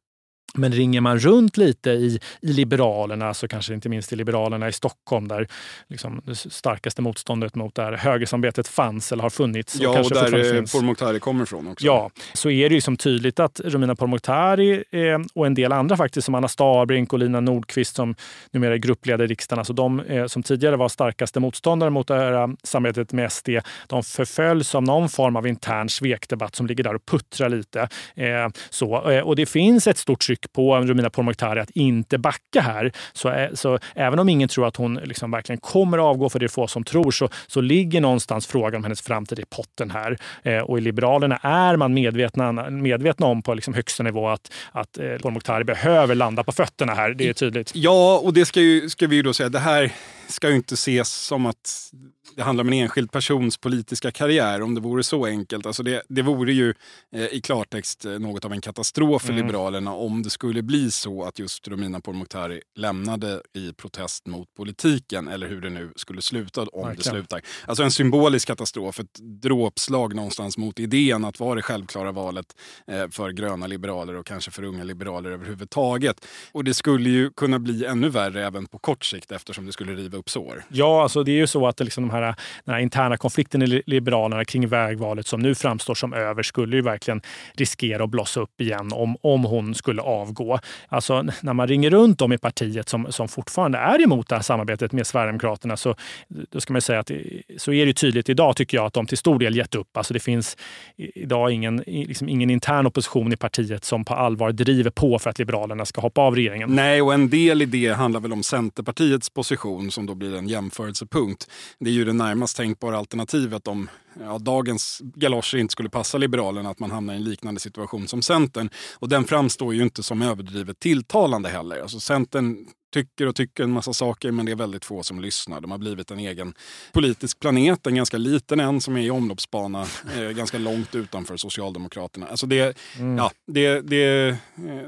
Men 0.58 0.72
ringer 0.72 1.00
man 1.00 1.18
runt 1.18 1.56
lite 1.56 1.90
i, 1.90 2.18
i 2.40 2.52
Liberalerna, 2.52 3.34
så 3.34 3.48
kanske 3.48 3.74
inte 3.74 3.88
minst 3.88 4.12
i 4.12 4.16
Liberalerna 4.16 4.68
i 4.68 4.72
Stockholm 4.72 5.28
där 5.28 5.48
liksom 5.88 6.20
det 6.24 6.34
starkaste 6.34 7.02
motståndet 7.02 7.54
mot 7.54 7.74
där 7.74 7.92
högersamarbetet 7.92 8.68
fanns 8.68 9.12
eller 9.12 9.22
har 9.22 9.30
funnits. 9.30 9.76
Ja, 9.80 9.90
och, 9.90 9.98
och 9.98 10.10
där 10.10 10.54
eh, 10.54 10.62
Pourmokhtari 10.62 11.20
kommer 11.20 11.42
ifrån 11.42 11.68
också. 11.68 11.86
Ja, 11.86 12.10
så 12.32 12.50
är 12.50 12.68
det 12.68 12.74
ju 12.74 12.80
som 12.80 12.96
tydligt 12.96 13.40
att 13.40 13.60
Romina 13.64 13.96
Pourmokhtari 13.96 14.84
eh, 14.90 15.18
och 15.34 15.46
en 15.46 15.54
del 15.54 15.72
andra 15.72 15.96
faktiskt 15.96 16.24
som 16.24 16.34
Anna 16.34 16.48
Starbrink 16.48 17.12
och 17.12 17.18
Lina 17.18 17.40
Nordqvist 17.40 17.96
som 17.96 18.14
numera 18.50 18.74
är 18.74 18.78
gruppledare 18.78 19.24
i 19.24 19.26
riksdagen, 19.26 19.58
alltså 19.58 19.72
de 19.72 20.00
eh, 20.00 20.26
som 20.26 20.42
tidigare 20.42 20.76
var 20.76 20.88
starkaste 20.88 21.40
motståndare 21.40 21.90
mot 21.90 22.08
det 22.08 22.14
här 22.14 22.32
eh, 22.32 22.48
samarbetet 22.62 23.12
med 23.12 23.32
SD, 23.32 23.48
de 23.86 24.02
förföljs 24.02 24.74
av 24.74 24.82
någon 24.82 25.08
form 25.08 25.36
av 25.36 25.46
intern 25.46 25.88
svekdebatt 25.88 26.54
som 26.54 26.66
ligger 26.66 26.84
där 26.84 26.94
och 26.94 27.06
puttrar 27.06 27.48
lite. 27.48 27.88
Eh, 28.14 28.48
så, 28.70 29.10
eh, 29.10 29.20
och 29.20 29.36
det 29.36 29.46
finns 29.46 29.86
ett 29.86 29.98
stort 29.98 30.20
tryck 30.20 30.43
på 30.52 30.76
Romina 30.76 31.10
Pourmokhtari 31.10 31.60
att 31.60 31.70
inte 31.70 32.18
backa 32.18 32.60
här. 32.60 32.92
Så, 33.12 33.48
så 33.54 33.78
även 33.94 34.18
om 34.18 34.28
ingen 34.28 34.48
tror 34.48 34.66
att 34.66 34.76
hon 34.76 34.94
liksom 34.94 35.30
verkligen 35.30 35.60
kommer 35.60 35.98
att 35.98 36.04
avgå, 36.04 36.28
för 36.28 36.38
det 36.38 36.46
är 36.46 36.48
få 36.48 36.66
som 36.66 36.84
tror, 36.84 37.10
så, 37.10 37.28
så 37.46 37.60
ligger 37.60 38.00
någonstans 38.00 38.46
frågan 38.46 38.74
om 38.74 38.84
hennes 38.84 39.02
framtid 39.02 39.38
i 39.38 39.44
potten 39.56 39.90
här. 39.90 40.18
Eh, 40.42 40.58
och 40.58 40.78
i 40.78 40.80
Liberalerna 40.80 41.36
är 41.36 41.76
man 41.76 41.94
medvetna, 41.94 42.52
medvetna 42.70 43.26
om 43.26 43.42
på 43.42 43.54
liksom 43.54 43.74
högsta 43.74 44.02
nivå 44.02 44.28
att, 44.28 44.52
att 44.72 44.98
eh, 44.98 45.16
Pourmokhtari 45.22 45.64
behöver 45.64 46.14
landa 46.14 46.44
på 46.44 46.52
fötterna 46.52 46.94
här. 46.94 47.14
Det 47.14 47.28
är 47.28 47.32
tydligt. 47.32 47.70
Ja, 47.74 48.18
och 48.18 48.34
det 48.34 48.44
ska, 48.44 48.60
ju, 48.60 48.88
ska 48.88 49.06
vi 49.06 49.16
ju 49.16 49.22
då 49.22 49.34
säga. 49.34 49.48
Det 49.48 49.58
här 49.58 49.92
ska 50.28 50.48
ju 50.48 50.56
inte 50.56 50.74
ses 50.74 51.08
som 51.08 51.46
att 51.46 51.92
det 52.36 52.42
handlar 52.42 52.64
om 52.64 52.68
en 52.68 52.74
enskild 52.74 53.12
persons 53.12 53.56
politiska 53.56 54.10
karriär, 54.10 54.62
om 54.62 54.74
det 54.74 54.80
vore 54.80 55.02
så 55.02 55.26
enkelt. 55.26 55.66
Alltså 55.66 55.82
det, 55.82 56.02
det 56.08 56.22
vore 56.22 56.52
ju 56.52 56.74
eh, 57.12 57.24
i 57.24 57.40
klartext 57.40 58.04
eh, 58.04 58.12
något 58.12 58.44
av 58.44 58.52
en 58.52 58.60
katastrof 58.60 59.22
för 59.22 59.32
mm. 59.32 59.46
Liberalerna 59.46 59.92
om 59.92 60.22
det 60.22 60.30
skulle 60.30 60.62
bli 60.62 60.90
så 60.90 61.24
att 61.24 61.38
just 61.38 61.68
Romina 61.68 62.00
Pourmokhtari 62.00 62.60
lämnade 62.74 63.42
i 63.52 63.72
protest 63.72 64.26
mot 64.26 64.54
politiken, 64.54 65.28
eller 65.28 65.48
hur 65.48 65.60
det 65.60 65.70
nu 65.70 65.92
skulle 65.96 66.22
sluta 66.22 66.60
om 66.60 66.66
Verkligen. 66.72 66.96
det 66.96 67.02
slutar. 67.02 67.40
Alltså 67.66 67.82
en 67.82 67.90
symbolisk 67.90 68.46
katastrof, 68.48 69.00
ett 69.00 69.18
dråpslag 69.42 70.14
någonstans 70.14 70.58
mot 70.58 70.78
idén 70.78 71.24
att 71.24 71.40
vara 71.40 71.54
det 71.54 71.62
självklara 71.62 72.12
valet 72.12 72.56
eh, 72.86 73.08
för 73.10 73.30
gröna 73.30 73.66
liberaler 73.66 74.14
och 74.14 74.26
kanske 74.26 74.50
för 74.50 74.62
unga 74.62 74.84
liberaler 74.84 75.30
överhuvudtaget. 75.30 76.26
Och 76.52 76.64
det 76.64 76.74
skulle 76.74 77.10
ju 77.10 77.30
kunna 77.30 77.58
bli 77.58 77.84
ännu 77.84 78.08
värre 78.08 78.46
även 78.46 78.66
på 78.66 78.78
kort 78.78 79.04
sikt 79.04 79.32
eftersom 79.32 79.66
det 79.66 79.72
skulle 79.72 79.92
riva 79.92 80.13
upp 80.14 80.30
sår. 80.30 80.62
Ja, 80.68 81.02
alltså 81.02 81.22
det 81.22 81.32
är 81.32 81.36
ju 81.36 81.46
så 81.46 81.66
att 81.66 81.80
liksom 81.80 82.08
de 82.08 82.10
här 82.10 82.24
här, 82.24 82.34
den 82.64 82.74
här 82.74 82.82
interna 82.82 83.16
konflikten 83.16 83.62
i 83.62 83.82
Liberalerna 83.86 84.44
kring 84.44 84.68
vägvalet 84.68 85.26
som 85.26 85.40
nu 85.40 85.54
framstår 85.54 85.94
som 85.94 86.12
över 86.12 86.42
skulle 86.42 86.76
ju 86.76 86.82
verkligen 86.82 87.22
riskera 87.52 88.04
att 88.04 88.10
blossa 88.10 88.40
upp 88.40 88.60
igen 88.60 88.92
om, 88.92 89.16
om 89.20 89.44
hon 89.44 89.74
skulle 89.74 90.02
avgå. 90.02 90.58
Alltså 90.88 91.22
när 91.40 91.52
man 91.52 91.68
ringer 91.68 91.90
runt 91.90 92.20
om 92.20 92.32
i 92.32 92.38
partiet 92.38 92.88
som, 92.88 93.12
som 93.12 93.28
fortfarande 93.28 93.78
är 93.78 94.02
emot 94.02 94.28
det 94.28 94.34
här 94.34 94.42
samarbetet 94.42 94.92
med 94.92 95.06
Sverigedemokraterna 95.06 95.76
så 95.76 95.94
då 96.28 96.60
ska 96.60 96.72
man 96.72 96.82
säga 96.82 97.00
att 97.00 97.10
så 97.56 97.72
är 97.72 97.86
det 97.86 97.92
tydligt 97.92 98.28
idag 98.28 98.56
tycker 98.56 98.76
jag 98.76 98.86
att 98.86 98.92
de 98.92 99.06
till 99.06 99.18
stor 99.18 99.38
del 99.38 99.56
gett 99.56 99.74
upp. 99.74 99.96
Alltså 99.96 100.14
det 100.14 100.20
finns 100.20 100.56
idag 100.96 101.50
ingen, 101.50 101.76
liksom 101.86 102.28
ingen 102.28 102.50
intern 102.50 102.86
opposition 102.86 103.32
i 103.32 103.36
partiet 103.36 103.84
som 103.84 104.04
på 104.04 104.14
allvar 104.14 104.52
driver 104.52 104.90
på 104.90 105.18
för 105.18 105.30
att 105.30 105.38
Liberalerna 105.38 105.84
ska 105.84 106.00
hoppa 106.00 106.20
av 106.20 106.34
regeringen. 106.34 106.74
Nej, 106.74 107.02
och 107.02 107.14
en 107.14 107.30
del 107.30 107.62
i 107.62 107.66
det 107.66 107.92
handlar 107.92 108.20
väl 108.20 108.32
om 108.32 108.42
Centerpartiets 108.42 109.30
position 109.30 109.90
som 109.90 110.03
som 110.04 110.06
då 110.06 110.14
blir 110.14 110.34
en 110.34 110.48
jämförelsepunkt. 110.48 111.50
Det 111.78 111.90
är 111.90 111.94
ju 111.94 112.04
det 112.04 112.12
närmast 112.12 112.56
tänkbara 112.56 112.98
alternativet 112.98 113.68
om 113.68 113.88
ja, 114.20 114.38
dagens 114.38 115.00
galoscher 115.14 115.58
inte 115.58 115.72
skulle 115.72 115.90
passa 115.90 116.18
Liberalerna, 116.18 116.70
att 116.70 116.78
man 116.78 116.90
hamnar 116.90 117.14
i 117.14 117.16
en 117.16 117.24
liknande 117.24 117.60
situation 117.60 118.08
som 118.08 118.22
Centern. 118.22 118.70
Och 119.00 119.08
den 119.08 119.24
framstår 119.24 119.74
ju 119.74 119.82
inte 119.82 120.02
som 120.02 120.22
överdrivet 120.22 120.78
tilltalande 120.80 121.48
heller. 121.48 121.80
Alltså 121.80 122.00
Centern 122.00 122.56
tycker 122.94 123.26
och 123.26 123.36
tycker 123.36 123.64
en 123.64 123.70
massa 123.70 123.92
saker 123.92 124.30
men 124.30 124.46
det 124.46 124.52
är 124.52 124.56
väldigt 124.56 124.84
få 124.84 125.02
som 125.02 125.20
lyssnar. 125.20 125.60
De 125.60 125.70
har 125.70 125.78
blivit 125.78 126.10
en 126.10 126.18
egen 126.18 126.54
politisk 126.92 127.40
planet, 127.40 127.86
en 127.86 127.94
ganska 127.94 128.16
liten 128.16 128.60
en 128.60 128.80
som 128.80 128.96
är 128.96 129.00
i 129.00 129.10
omloppsbana 129.10 129.86
eh, 130.16 130.22
ganska 130.22 130.58
långt 130.58 130.94
utanför 130.94 131.36
Socialdemokraterna. 131.36 132.26
Alltså 132.26 132.46
det, 132.46 132.76
mm. 132.98 133.18
ja, 133.18 133.30
det, 133.46 133.80
det, 133.80 134.28
eh, 134.28 134.34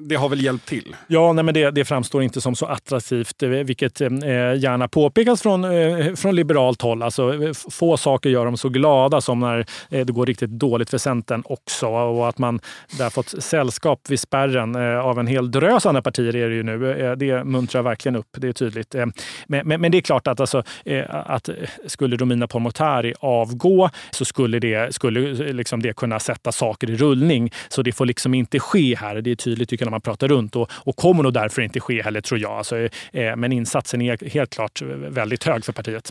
det 0.00 0.14
har 0.14 0.28
väl 0.28 0.44
hjälpt 0.44 0.68
till. 0.68 0.96
Ja, 1.06 1.32
nej, 1.32 1.44
men 1.44 1.54
det, 1.54 1.70
det 1.70 1.84
framstår 1.84 2.22
inte 2.22 2.40
som 2.40 2.56
så 2.56 2.66
attraktivt, 2.66 3.42
eh, 3.42 3.48
vilket 3.48 4.00
eh, 4.00 4.08
gärna 4.56 4.88
påpekas 4.88 5.42
från, 5.42 5.64
eh, 5.64 6.14
från 6.14 6.36
liberalt 6.36 6.82
håll. 6.82 7.02
Alltså, 7.02 7.54
få 7.70 7.96
saker 7.96 8.30
gör 8.30 8.44
dem 8.44 8.56
så 8.56 8.68
glada 8.68 9.20
som 9.20 9.40
när 9.40 9.66
eh, 9.90 10.06
det 10.06 10.12
går 10.12 10.26
riktigt 10.26 10.50
dåligt 10.50 10.90
för 10.90 10.98
Centern 10.98 11.42
också 11.44 11.86
och 11.86 12.28
att 12.28 12.38
man 12.38 12.60
där 12.98 13.10
fått 13.10 13.42
sällskap 13.42 14.00
vid 14.08 14.20
spärren 14.20 14.76
av 14.76 15.18
en 15.18 15.26
hel 15.26 15.50
drös 15.50 15.86
andra 15.86 16.02
partier 16.02 16.36
är 16.36 16.48
det 16.48 16.54
ju 16.54 16.62
nu. 16.62 17.16
Det 17.16 17.44
muntrar 17.44 17.82
verkligen 17.82 17.95
upp, 18.16 18.26
det 18.38 18.48
är 18.48 18.52
tydligt. 18.52 18.94
Eh, 18.94 19.06
men, 19.46 19.68
men, 19.68 19.80
men 19.80 19.92
det 19.92 19.98
är 19.98 20.02
klart 20.02 20.26
att, 20.26 20.40
alltså, 20.40 20.62
eh, 20.84 21.04
att 21.08 21.48
eh, 21.48 21.54
skulle 21.86 22.16
Romina 22.16 22.46
Pourmokhtari 22.46 23.14
avgå 23.20 23.90
så 24.10 24.24
skulle 24.24 24.58
det, 24.58 24.94
skulle 24.94 25.52
liksom 25.52 25.82
det 25.82 25.96
kunna 25.96 26.20
sätta 26.20 26.52
saker 26.52 26.90
i 26.90 26.96
rullning. 26.96 27.50
Så 27.68 27.82
det 27.82 27.92
får 27.92 28.06
liksom 28.06 28.34
inte 28.34 28.58
ske 28.58 28.96
här. 28.96 29.20
Det 29.20 29.30
är 29.30 29.34
tydligt 29.34 29.68
tycker 29.68 29.84
jag, 29.84 29.86
när 29.86 29.90
man 29.90 30.00
pratar 30.00 30.28
runt 30.28 30.56
och, 30.56 30.70
och 30.72 30.96
kommer 30.96 31.22
nog 31.22 31.32
därför 31.32 31.62
inte 31.62 31.80
ske 31.80 32.02
heller 32.02 32.20
tror 32.20 32.40
jag. 32.40 32.52
Alltså, 32.52 32.88
men 33.12 33.52
insatsen 33.52 34.02
är 34.02 34.30
helt 34.30 34.50
klart 34.50 34.82
väldigt 34.96 35.44
hög 35.44 35.64
för 35.64 35.72
partiet. 35.72 36.10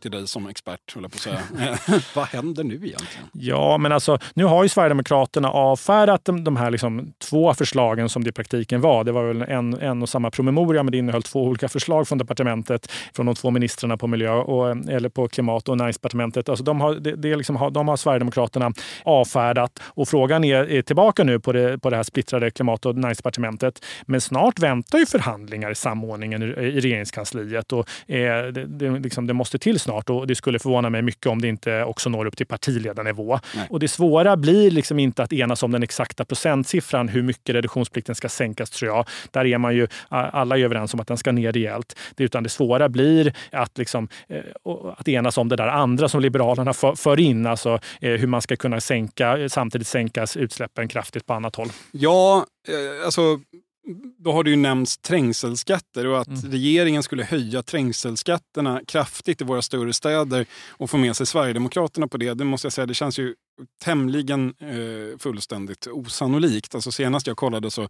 till 0.00 0.10
dig 0.10 0.26
som 0.26 0.46
expert, 0.46 0.94
på 0.94 1.04
att 1.04 1.14
säga. 1.14 1.40
Vad 2.14 2.24
händer 2.24 2.64
nu 2.64 2.74
egentligen? 2.74 3.28
Ja, 3.32 3.78
men 3.78 3.92
alltså, 3.92 4.18
nu 4.34 4.44
har 4.44 4.62
ju 4.62 4.68
Sverigedemokraterna 4.68 5.50
avfärdat 5.50 6.24
de, 6.24 6.44
de 6.44 6.56
här 6.56 6.70
liksom 6.70 7.12
två 7.18 7.54
förslagen 7.54 8.08
som 8.08 8.24
det 8.24 8.28
i 8.28 8.32
praktiken 8.32 8.80
var. 8.80 9.04
Det 9.04 9.12
var 9.12 9.24
väl 9.24 9.42
en, 9.42 9.74
en 9.74 10.02
och 10.02 10.08
samma 10.08 10.30
promemoria, 10.30 10.82
men 10.82 10.92
det 10.92 10.98
innehöll 10.98 11.22
två 11.22 11.44
olika 11.44 11.68
förslag 11.68 12.08
från 12.08 12.18
departementet, 12.18 12.92
från 13.14 13.26
de 13.26 13.34
två 13.34 13.50
ministrarna 13.50 13.96
på 13.96 14.06
miljö 14.06 14.32
och, 14.32 14.70
eller 14.70 15.08
på 15.08 15.28
klimat 15.28 15.68
och 15.68 15.76
näringsdepartementet. 15.76 16.48
Alltså, 16.48 16.64
de, 16.64 16.80
har, 16.80 16.94
det, 16.94 17.16
det 17.16 17.36
liksom, 17.36 17.70
de 17.72 17.88
har 17.88 17.96
Sverigedemokraterna 17.96 18.72
avfärdat 19.04 19.80
och 19.84 20.08
frågan 20.08 20.44
är, 20.44 20.70
är 20.70 20.82
tillbaka 20.82 21.24
nu 21.24 21.40
på 21.40 21.52
det, 21.52 21.78
på 21.78 21.90
det 21.90 21.96
här 21.96 22.02
splittrade 22.02 22.50
klimat 22.50 22.86
och 22.86 22.96
näringsdepartementet. 22.96 23.84
Men 24.06 24.20
snart 24.20 24.58
väntar 24.58 24.98
ju 24.98 25.06
förhandlingar 25.06 25.70
i 25.70 25.74
samordningen 25.74 26.42
i, 26.42 26.46
i 26.46 26.80
regeringskansliet 26.80 27.72
och 27.72 28.10
eh, 28.10 28.46
det, 28.46 28.66
det, 28.66 28.90
liksom, 28.98 29.26
det 29.26 29.34
måste 29.34 29.58
till 29.58 29.80
snart 29.88 30.10
och 30.10 30.26
det 30.26 30.34
skulle 30.34 30.58
förvåna 30.58 30.90
mig 30.90 31.02
mycket 31.02 31.26
om 31.26 31.40
det 31.40 31.48
inte 31.48 31.84
också 31.84 32.10
når 32.10 32.26
upp 32.26 32.36
till 32.36 32.46
partiledarnivå. 32.46 33.40
Nej. 33.56 33.66
Och 33.70 33.80
det 33.80 33.88
svåra 33.88 34.36
blir 34.36 34.70
liksom 34.70 34.98
inte 34.98 35.22
att 35.22 35.32
enas 35.32 35.62
om 35.62 35.70
den 35.70 35.82
exakta 35.82 36.24
procentsiffran, 36.24 37.08
hur 37.08 37.22
mycket 37.22 37.54
reduktionsplikten 37.54 38.14
ska 38.14 38.28
sänkas 38.28 38.70
tror 38.70 38.90
jag. 38.90 39.06
Där 39.30 39.44
är 39.44 39.58
man 39.58 39.76
ju 39.76 39.88
alla 40.08 40.58
är 40.58 40.64
överens 40.64 40.94
om 40.94 41.00
att 41.00 41.06
den 41.06 41.16
ska 41.16 41.32
ner 41.32 41.52
rejält. 41.52 41.98
Det, 42.16 42.24
utan 42.24 42.42
det 42.42 42.48
svåra 42.48 42.88
blir 42.88 43.32
att, 43.52 43.78
liksom, 43.78 44.08
eh, 44.28 44.40
att 44.96 45.08
enas 45.08 45.38
om 45.38 45.48
det 45.48 45.56
där 45.56 45.68
andra 45.68 46.08
som 46.08 46.20
Liberalerna 46.20 46.72
för, 46.72 46.94
för 46.94 47.20
in, 47.20 47.46
alltså 47.46 47.78
eh, 48.00 48.12
hur 48.12 48.26
man 48.26 48.42
ska 48.42 48.56
kunna 48.56 48.80
sänka, 48.80 49.48
samtidigt 49.48 49.86
sänkas 49.86 50.36
utsläppen 50.36 50.88
kraftigt 50.88 51.26
på 51.26 51.34
annat 51.34 51.56
håll. 51.56 51.68
Ja, 51.92 52.46
eh, 52.68 53.04
alltså 53.04 53.40
då 54.18 54.32
har 54.32 54.44
det 54.44 54.50
ju 54.50 54.56
nämnts 54.56 54.98
trängselskatter 54.98 56.06
och 56.06 56.20
att 56.20 56.28
mm. 56.28 56.50
regeringen 56.50 57.02
skulle 57.02 57.24
höja 57.24 57.62
trängselskatterna 57.62 58.80
kraftigt 58.86 59.40
i 59.40 59.44
våra 59.44 59.62
större 59.62 59.92
städer 59.92 60.46
och 60.68 60.90
få 60.90 60.96
med 60.96 61.16
sig 61.16 61.26
Sverigedemokraterna 61.26 62.08
på 62.08 62.16
det. 62.16 62.34
Det 62.34 62.44
måste 62.44 62.66
jag 62.66 62.72
säga, 62.72 62.86
det 62.86 62.94
känns 62.94 63.18
ju 63.18 63.34
tämligen 63.84 64.54
eh, 64.60 65.18
fullständigt 65.18 65.86
osannolikt. 65.86 66.74
Alltså 66.74 66.92
senast 66.92 67.26
jag 67.26 67.36
kollade 67.36 67.70
så 67.70 67.82
eh, 67.82 67.88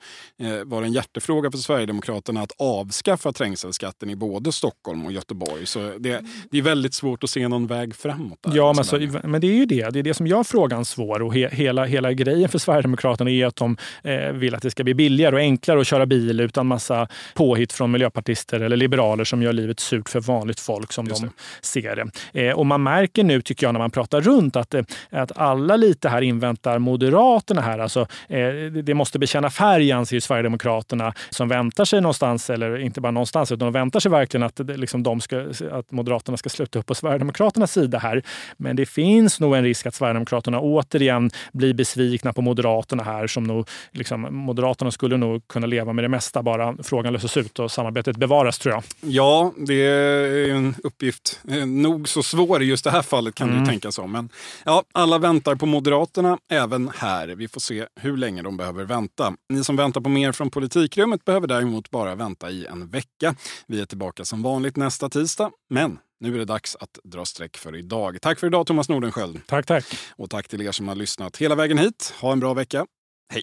var 0.65 0.81
det 0.81 0.87
en 0.87 0.93
hjärtefråga 0.93 1.51
för 1.51 1.59
Sverigedemokraterna 1.59 2.43
att 2.43 2.53
avskaffa 2.59 3.33
trängselskatten 3.33 4.11
i 4.11 4.17
både 4.17 4.53
Stockholm 4.53 5.07
och 5.07 5.13
Göteborg. 5.13 5.67
Så 5.67 5.93
det, 5.99 6.25
det 6.51 6.59
är 6.59 6.63
väldigt 6.63 6.95
svårt 6.95 7.25
att 7.25 7.31
se 7.31 7.49
någon 7.49 7.67
väg 7.67 7.95
framåt. 7.95 8.39
Där, 8.43 8.57
ja, 8.57 8.73
men, 8.73 8.85
så, 8.85 9.21
men 9.25 9.41
det 9.41 9.47
är 9.47 9.55
ju 9.55 9.67
det. 9.67 9.91
Det 9.91 9.99
är 9.99 10.03
det 10.03 10.15
som 10.15 10.27
gör 10.27 10.45
frågan 10.45 10.85
svår. 10.85 11.23
Och 11.23 11.35
he, 11.35 11.49
hela, 11.49 11.85
hela 11.85 12.13
grejen 12.13 12.49
för 12.49 12.59
Sverigedemokraterna 12.59 13.31
är 13.31 13.47
att 13.47 13.57
de 13.57 13.77
eh, 14.03 14.33
vill 14.33 14.55
att 14.55 14.63
det 14.63 14.71
ska 14.71 14.85
bli 14.85 14.95
billigare 14.95 15.35
och 15.35 15.41
enklare 15.41 15.81
att 15.81 15.87
köra 15.87 16.07
bil 16.07 16.41
utan 16.41 16.67
massa 16.67 17.09
påhitt 17.35 17.73
från 17.73 17.91
miljöpartister 17.91 18.61
eller 18.61 18.77
liberaler 18.77 19.25
som 19.25 19.43
gör 19.43 19.53
livet 19.53 19.81
surt 19.81 20.09
för 20.09 20.21
vanligt 20.21 20.61
folk 20.61 20.93
som 20.93 21.07
Just 21.07 21.21
de 21.21 21.31
ser 21.61 21.97
det. 22.33 22.49
Eh, 22.49 22.59
och 22.59 22.67
man 22.67 22.83
märker 22.83 23.25
nu, 23.25 23.43
tycker 23.43 23.67
jag, 23.67 23.73
när 23.73 23.81
man 23.81 23.91
pratar 23.91 24.21
runt 24.21 24.57
att, 24.57 24.75
eh, 24.75 24.83
att 25.11 25.33
alla 25.59 25.77
lite 25.77 26.09
här 26.09 26.23
inväntar 26.23 26.79
Moderaterna 26.79 27.61
här. 27.61 27.79
Alltså, 27.79 28.01
eh, 28.29 28.49
det 28.85 28.95
måste 28.95 29.19
bekänna 29.19 29.51
färg 29.51 29.93
anser 29.93 30.17
ju 30.17 30.21
Sverigedemokraterna 30.21 31.15
som 31.31 31.49
väntar 31.49 31.85
sig 31.85 32.01
någonstans, 32.01 32.51
eller 32.51 32.79
inte 32.79 33.01
bara 33.01 33.13
någonstans, 33.13 33.53
utan 33.53 33.67
de 33.67 33.73
väntar 33.73 34.01
sig 34.01 34.11
verkligen 34.11 34.43
att, 34.43 34.59
liksom, 34.59 35.03
de 35.03 35.21
ska, 35.21 35.41
att 35.73 35.91
Moderaterna 35.91 36.37
ska 36.37 36.49
sluta 36.49 36.79
upp 36.79 36.87
på 36.87 36.95
Sverigedemokraternas 36.95 37.73
sida 37.73 37.99
här. 37.99 38.23
Men 38.57 38.77
det 38.77 38.87
finns 38.87 39.41
nog 39.41 39.57
en 39.57 39.65
risk 39.65 39.87
att 39.87 39.95
Sverigedemokraterna 39.95 40.61
återigen 40.61 41.31
blir 41.53 41.75
besvikna 41.75 42.33
på 42.33 42.43
Moderaterna 42.43 43.03
här. 43.03 43.27
Som 43.27 43.45
nog, 43.45 43.69
liksom, 43.93 44.27
Moderaterna 44.31 44.91
skulle 44.91 45.17
nog 45.17 45.49
kunna 45.49 45.67
leva 45.67 45.93
med 45.93 46.05
det 46.05 46.09
mesta 46.09 46.43
bara 46.43 46.77
frågan 46.83 47.13
löses 47.13 47.37
ut 47.37 47.59
och 47.59 47.71
samarbetet 47.71 48.17
bevaras 48.17 48.59
tror 48.59 48.75
jag. 48.75 48.83
Ja, 49.01 49.53
det 49.57 49.87
är 49.87 50.51
en 50.51 50.75
uppgift 50.85 51.41
eh, 51.51 51.67
nog 51.67 52.09
så 52.09 52.23
svår 52.23 52.63
i 52.63 52.67
just 52.67 52.85
det 52.85 52.91
här 52.91 53.03
fallet 53.03 53.35
kan 53.35 53.49
mm. 53.49 53.61
du 53.61 53.71
tänka 53.71 53.93
så. 53.93 54.07
Men 54.07 54.29
ja, 54.65 54.83
alla 54.93 55.19
väntar 55.49 55.59
på 55.59 55.67
Moderaterna 55.67 56.39
även 56.51 56.91
här. 56.95 57.29
Vi 57.29 57.49
får 57.49 57.61
se 57.61 57.87
hur 58.01 58.17
länge 58.17 58.43
de 58.43 58.57
behöver 58.57 58.85
vänta. 58.85 59.35
Ni 59.49 59.65
som 59.65 59.77
väntar 59.77 60.01
på 60.01 60.09
mer 60.09 60.33
från 60.33 60.51
politikrummet 60.51 61.25
behöver 61.25 61.47
däremot 61.47 61.91
bara 61.91 62.15
vänta 62.15 62.51
i 62.51 62.67
en 62.67 62.89
vecka. 62.89 63.35
Vi 63.67 63.81
är 63.81 63.87
tillbaka 63.87 64.25
som 64.25 64.43
vanligt 64.43 64.77
nästa 64.77 65.09
tisdag, 65.09 65.51
men 65.71 65.99
nu 66.21 66.35
är 66.35 66.39
det 66.39 66.45
dags 66.45 66.77
att 66.77 66.99
dra 67.05 67.25
streck 67.25 67.57
för 67.57 67.77
idag. 67.77 68.19
Tack 68.23 68.39
för 68.39 68.47
idag 68.47 68.67
Thomas 68.67 68.89
Nordenskjöld. 68.89 69.41
Tack, 69.47 69.67
tack. 69.67 69.85
Och 70.17 70.31
tack 70.31 70.49
till 70.49 70.63
er 70.63 70.73
som 70.73 70.89
har 70.89 70.95
lyssnat 70.95 71.37
hela 71.37 71.55
vägen 71.55 71.79
hit. 71.79 72.15
Ha 72.21 72.33
en 72.33 72.41
bra 72.41 72.55
vecka. 72.55 72.87
Hej! 73.33 73.43